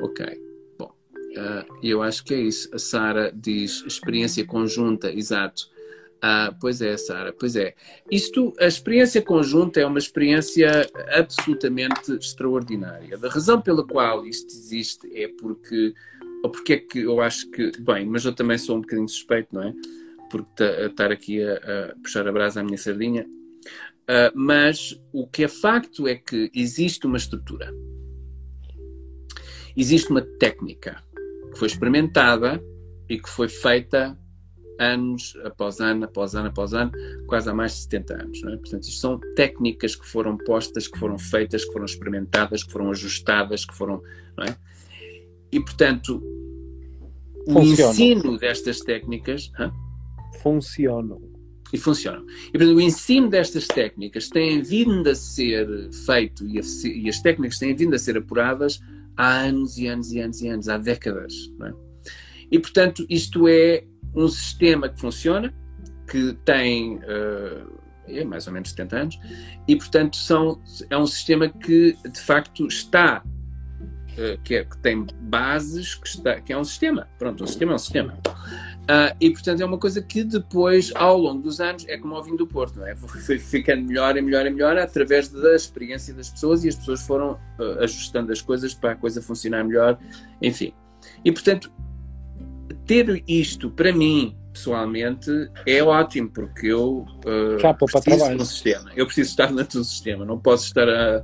[0.01, 0.50] Ok.
[1.31, 2.69] Uh, eu acho que é isso.
[2.75, 5.69] A Sara diz experiência conjunta, exato.
[6.19, 7.75] Uh, pois é, Sara, pois é.
[8.11, 13.19] Isto, a experiência conjunta é uma experiência absolutamente extraordinária.
[13.23, 15.95] A razão pela qual isto existe é porque,
[16.43, 19.49] ou porque é que eu acho que, bem, mas eu também sou um bocadinho suspeito,
[19.55, 19.73] não é?
[20.31, 23.27] Porque estar aqui a, a, puxar a brasa à minha sardinha.
[24.03, 27.73] Uh, mas o que é facto é que existe uma estrutura,
[29.77, 31.01] existe uma técnica
[31.51, 32.63] que foi experimentada
[33.09, 34.17] e que foi feita
[34.81, 36.91] anos após ano, após ano, após ano,
[37.27, 38.43] quase há mais de 70 anos.
[38.45, 38.57] É?
[38.57, 42.91] Portanto, isto são técnicas que foram postas, que foram feitas, que foram experimentadas, que foram
[42.91, 44.01] ajustadas, que foram.
[44.41, 44.55] É?
[45.53, 46.23] E, portanto,
[47.47, 49.51] o ensino destas técnicas.
[49.59, 49.71] Hã?
[50.43, 51.21] Funcionam.
[51.73, 52.25] E funcionam.
[52.49, 55.69] E, portanto, o ensino destas técnicas tem vindo a ser
[56.07, 58.81] feito e, a, e as técnicas têm vindo a ser apuradas
[59.17, 61.35] há anos e anos e anos e anos, há décadas.
[61.63, 61.73] É?
[62.51, 63.85] E, portanto, isto é
[64.15, 65.55] um sistema que funciona,
[66.09, 69.21] que tem, uh, é mais ou menos 70 anos,
[69.69, 75.07] e portanto são, é um sistema que de facto está, uh, que, é, que, tem
[75.23, 77.09] bases, que, está, que é um sistema.
[77.19, 78.19] Pronto, um sistema é um sistema.
[78.91, 82.25] Uh, e portanto é uma coisa que depois, ao longo dos anos, é como ao
[82.25, 82.97] vinho do Porto, não é?
[83.25, 87.01] Foi ficando melhor e melhor e melhor através da experiência das pessoas e as pessoas
[87.07, 89.97] foram uh, ajustando as coisas para a coisa funcionar melhor,
[90.43, 90.73] enfim.
[91.25, 91.73] E portanto,
[92.85, 95.31] ter isto para mim pessoalmente
[95.65, 98.91] é ótimo porque eu uh, Já, preciso do sistema.
[98.97, 101.23] Eu preciso estar dentro do sistema, não posso estar a.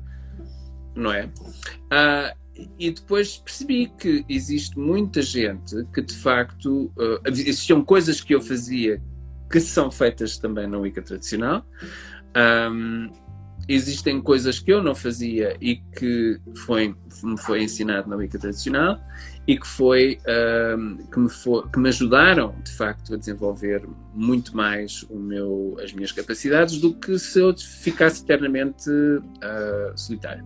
[0.95, 1.25] Não é?
[1.27, 2.45] Uh,
[2.79, 8.41] e depois percebi que existe muita gente que de facto uh, existiam coisas que eu
[8.41, 9.03] fazia
[9.51, 11.65] que são feitas também na Wicca tradicional.
[12.37, 13.11] Um,
[13.69, 19.01] existem coisas que eu não fazia e que foi, me foi ensinado na Wicca tradicional
[19.47, 20.19] e que foi,
[20.77, 25.77] um, que, me for, que me ajudaram de facto a desenvolver muito mais o meu,
[25.83, 30.45] as minhas capacidades do que se eu ficasse eternamente uh, solitário.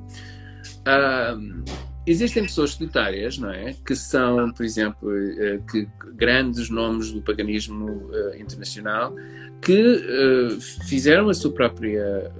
[0.86, 1.64] Um,
[2.06, 3.74] Existem pessoas solitárias, não é?
[3.84, 9.14] Que são, por exemplo, eh, que, grandes nomes do paganismo uh, internacional
[9.60, 12.32] que uh, fizeram a sua própria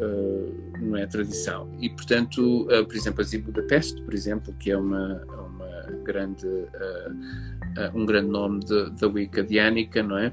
[0.81, 1.71] não é, tradição.
[1.79, 6.47] E, portanto, por exemplo, a Zibo da Peste, por exemplo, que é uma, uma grande,
[7.95, 8.61] um grande nome
[8.99, 10.33] da Wicca diánica, não é?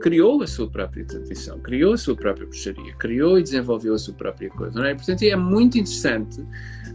[0.00, 4.14] criou a sua própria tradição, criou a sua própria bruxaria, criou e desenvolveu a sua
[4.14, 4.94] própria coisa, não é?
[4.94, 6.44] Portanto, é muito interessante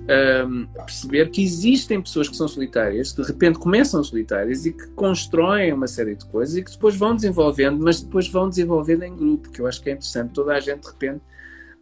[0.09, 4.87] um, perceber que existem pessoas que são solitárias, que de repente começam solitárias e que
[4.91, 9.15] constroem uma série de coisas e que depois vão desenvolvendo, mas depois vão desenvolvendo em
[9.15, 10.33] grupo, que eu acho que é interessante.
[10.33, 11.21] Toda a gente de repente.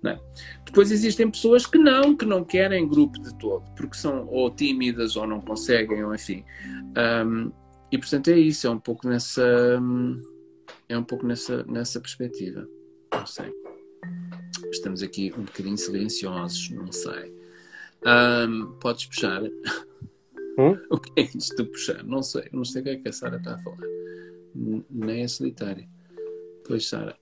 [0.05, 0.19] É?
[0.63, 5.15] Depois existem pessoas que não, que não querem grupo de todo, porque são ou tímidas
[5.15, 6.45] ou não conseguem, ou enfim.
[7.25, 7.51] Um,
[7.91, 9.43] e portanto é isso, é um pouco nessa.
[10.87, 12.67] É um pouco nessa, nessa perspectiva.
[13.11, 13.51] Não sei.
[14.71, 17.36] Estamos aqui um bocadinho silenciosos, não sei.
[18.05, 19.41] Um, podes puxar.
[20.59, 20.75] Hum?
[20.89, 22.03] O que é isto de puxar?
[22.03, 23.77] Não sei, não sei o que é que a Sara está a falar.
[24.89, 25.87] Nem é solitária.
[26.65, 27.15] Pois, Sara,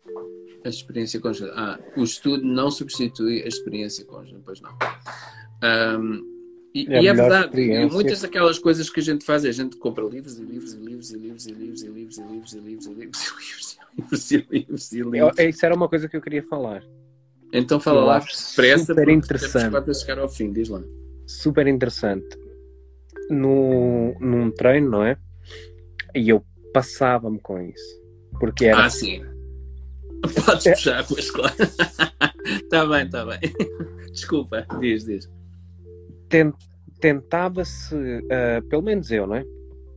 [0.64, 1.54] a experiência conjunta.
[1.56, 4.72] Ah, o estudo não substitui a experiência conjunta, pois não.
[6.00, 6.36] Um,
[6.74, 9.78] e é, e é verdade, e muitas daquelas coisas que a gente faz, a gente
[9.78, 12.60] compra livros e livros e livros e livros e livros e livros e livros e
[12.60, 15.40] livros e livros e livros e livros e livros e livros.
[15.40, 16.84] Isso era uma coisa que eu queria falar.
[17.58, 19.72] Então fala lá depressa super interessante.
[19.72, 20.82] para chegar ao fim, diz lá.
[21.26, 22.38] Super interessante.
[23.30, 25.18] No, num treino, não é?
[26.14, 26.44] E eu
[26.74, 28.02] passava-me com isso.
[28.40, 28.86] Porque era.
[28.86, 29.24] Ah, sim.
[30.46, 30.74] Podes é.
[30.74, 31.56] puxar, pois claro.
[32.46, 33.40] Está bem, está bem.
[34.12, 35.30] Desculpa, diz, diz.
[37.00, 39.46] Tentava-se, uh, pelo menos eu, não é?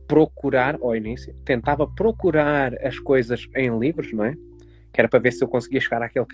[0.07, 4.35] Procurar, ao início, tentava procurar as coisas em livros, não é?
[4.93, 6.25] Que era para ver se eu conseguia chegar àquele,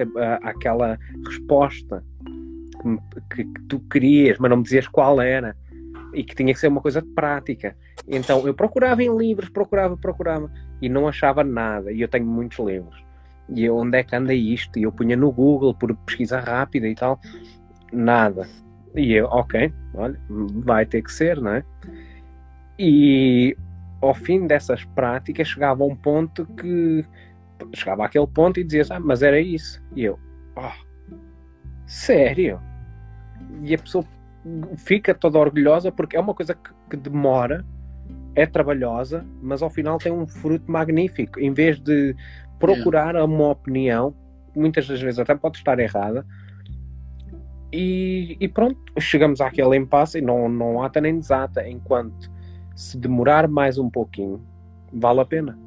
[0.44, 2.04] àquela resposta
[3.30, 5.56] que, que, tu querias, mas não me dizias qual era,
[6.14, 7.76] e que tinha que ser uma coisa prática.
[8.08, 10.52] Então eu procurava em livros, procurava, procurava,
[10.82, 11.92] e não achava nada.
[11.92, 13.04] E eu tenho muitos livros.
[13.50, 14.80] E eu, onde é que anda isto?
[14.80, 17.20] E eu punha no Google por pesquisa rápida e tal,
[17.92, 18.48] nada.
[18.96, 21.64] E eu, ok, olha, vai ter que ser, não é?
[22.80, 23.56] E
[24.02, 27.06] ao fim dessas práticas chegava a um ponto que
[27.74, 29.82] chegava àquele ponto e dizia ah, mas era isso.
[29.96, 30.20] E eu,
[30.56, 31.16] oh,
[31.86, 32.60] sério?
[33.64, 34.06] E a pessoa
[34.78, 37.66] fica toda orgulhosa porque é uma coisa que, que demora,
[38.36, 41.40] é trabalhosa, mas ao final tem um fruto magnífico.
[41.40, 42.16] Em vez de
[42.60, 44.14] procurar uma opinião,
[44.56, 46.26] muitas das vezes até pode estar errada,
[47.78, 51.68] e, e, pronto, chegamos àquele impasse e não, não ata nem desata.
[51.68, 52.32] Enquanto
[52.74, 54.42] se demorar mais um pouquinho,
[54.94, 55.60] vale a pena.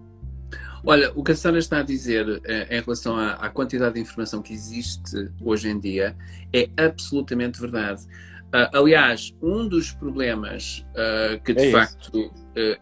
[0.85, 4.01] Olha, o que a Sara está a dizer eh, em relação à, à, quantidade de
[4.01, 6.17] informação que existe hoje em dia
[6.53, 8.03] é absolutamente verdade.
[8.49, 12.33] Uh, aliás, um dos problemas uh, que de é facto uh,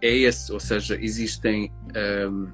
[0.01, 1.73] é esse, ou seja, existem.
[2.31, 2.49] Um,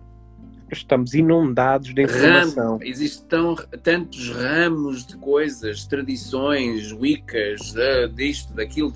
[0.70, 2.78] Estamos inundados de informação.
[2.80, 7.74] Existem tantos ramos de coisas, tradições, wiccas,
[8.14, 8.90] disto, daquilo,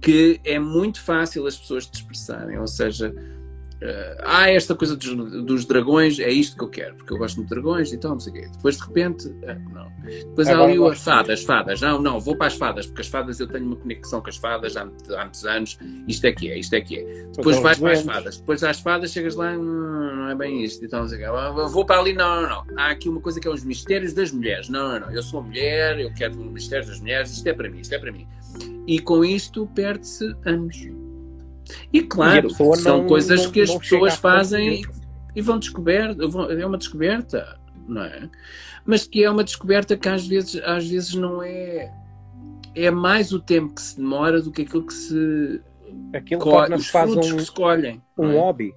[0.00, 2.56] que é muito fácil as pessoas dispersarem.
[2.56, 3.12] Ou seja,
[3.82, 5.14] Uh, ah, esta coisa dos,
[5.44, 8.20] dos, dragões é isto que eu quero, porque eu gosto de dragões e tal, não
[8.20, 8.48] sei o quê.
[8.52, 9.90] Depois de repente, uh, não.
[10.04, 11.80] Depois há ali as fadas, fadas.
[11.80, 14.36] Não, não, vou para as fadas, porque as fadas eu tenho uma conexão com as
[14.36, 14.84] fadas há, há
[15.22, 15.78] muitos anos.
[16.06, 17.26] Isto é que é, isto é que é.
[17.34, 20.84] Depois vais para as fadas, depois às fadas chegas lá, hum, não é bem isto
[20.84, 21.70] e tal, não sei o quê.
[21.70, 22.78] Vou para ali, não, não, não.
[22.78, 24.68] Há aqui uma coisa que é os mistérios das mulheres.
[24.68, 25.10] Não, não, não.
[25.10, 27.98] Eu sou mulher, eu quero os mistérios das mulheres, isto é para mim, isto é
[27.98, 28.28] para mim.
[28.86, 30.76] E com isto perde-se anos.
[31.92, 34.86] E claro, e são não, coisas não, que as pessoas fazem e,
[35.36, 36.22] e, vão descoberta,
[36.58, 37.58] é uma descoberta.
[37.88, 38.28] não é?
[38.84, 41.92] Mas que é uma descoberta que às vezes, às vezes não é.
[42.74, 45.60] É mais o tempo que se demora do que aquilo que se.
[46.14, 48.02] Aquilo torna-se os frutos um, que se colhem.
[48.16, 48.38] um é?
[48.38, 48.72] hobby.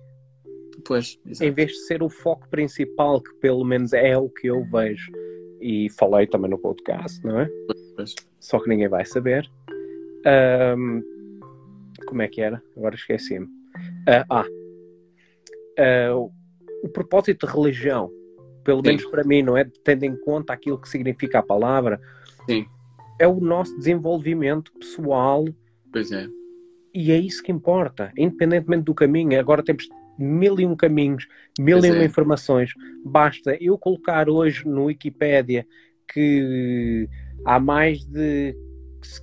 [0.86, 4.66] Pois, em vez de ser o foco principal, que pelo menos é o que eu
[4.66, 5.12] vejo,
[5.62, 7.50] e falei também no podcast, não é?
[7.96, 8.16] Pois.
[8.40, 9.50] Só que ninguém vai saber.
[10.26, 11.02] Ahm,
[12.14, 12.62] como é que era?
[12.78, 13.48] Agora esqueci-me.
[14.08, 14.46] Ah, ah.
[15.80, 18.12] Ah, o, propósito de religião,
[18.64, 18.90] pelo Sim.
[18.90, 19.66] menos para mim, não é?
[19.84, 22.00] Tendo em conta aquilo que significa a palavra,
[22.48, 22.68] Sim.
[23.20, 25.44] é o nosso desenvolvimento pessoal
[25.92, 26.28] Pois é.
[26.94, 29.40] e é isso que importa, independentemente do caminho.
[29.40, 29.90] Agora temos
[30.20, 31.28] mil e um caminhos,
[31.60, 32.06] mil Pois e uma é.
[32.06, 32.74] informações.
[33.04, 35.66] Basta eu colocar hoje no Wikipédia
[36.08, 37.10] que
[37.44, 38.56] há mais de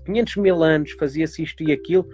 [0.05, 2.09] 500 mil anos fazia-se isto e aquilo,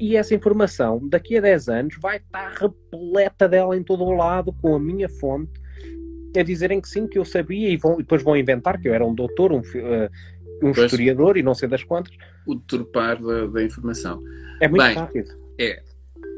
[0.00, 4.52] e essa informação daqui a 10 anos vai estar repleta dela em todo o lado,
[4.52, 5.52] com a minha fonte,
[6.36, 8.94] a dizerem que sim, que eu sabia, e, vão, e depois vão inventar que eu
[8.94, 10.10] era um doutor, um, eh,
[10.62, 10.78] um Pois.
[10.78, 12.16] historiador e não sei das quantas.
[12.46, 14.22] O deturpar da, da informação.
[14.60, 15.30] É muito Bem, rápido.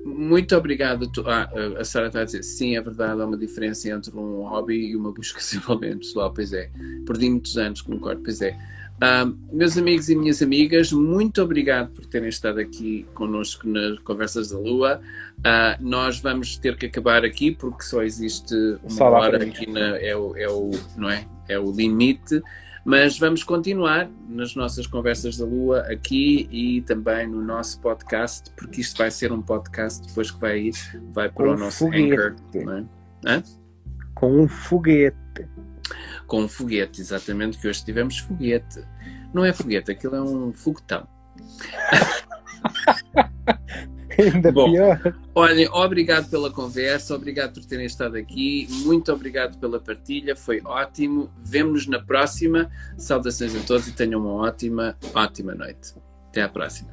[0.05, 1.11] Muito obrigado.
[1.27, 1.51] Ah,
[1.81, 4.97] a Sara está a dizer, sim, é verdade, há uma diferença entre um hobby e
[4.97, 6.33] uma busca de desenvolvimento pessoal.
[6.33, 6.71] Pois é.
[7.05, 8.57] Perdi muitos anos, concordo, pois é.
[9.01, 14.51] Ah, meus amigos e minhas amigas, muito obrigado por terem estado aqui connosco nas Conversas
[14.51, 15.01] da Lua.
[15.45, 19.99] Ah, nós vamos ter que acabar aqui porque só existe uma Só hora aqui na,
[19.99, 22.43] é, o, é o não é é o limite
[22.85, 28.81] mas vamos continuar nas nossas conversas da Lua aqui e também no nosso podcast porque
[28.81, 30.75] isto vai ser um podcast depois que vai ir
[31.13, 32.13] vai para Com o nosso foguete.
[32.13, 32.85] Anchor
[33.27, 33.43] é?
[34.15, 35.17] Com um foguete.
[36.27, 38.85] Com um foguete exatamente que hoje tivemos foguete
[39.33, 41.07] não é foguete aquilo é um foguetão
[44.19, 44.73] Ainda Bom.
[44.73, 45.15] pior.
[45.35, 51.31] Olhem, obrigado pela conversa, obrigado por terem estado aqui, muito obrigado pela partilha, foi ótimo.
[51.45, 52.71] Vemo-nos na próxima.
[52.97, 55.95] Saudações a todos e tenham uma ótima, ótima noite.
[56.29, 56.91] Até à próxima.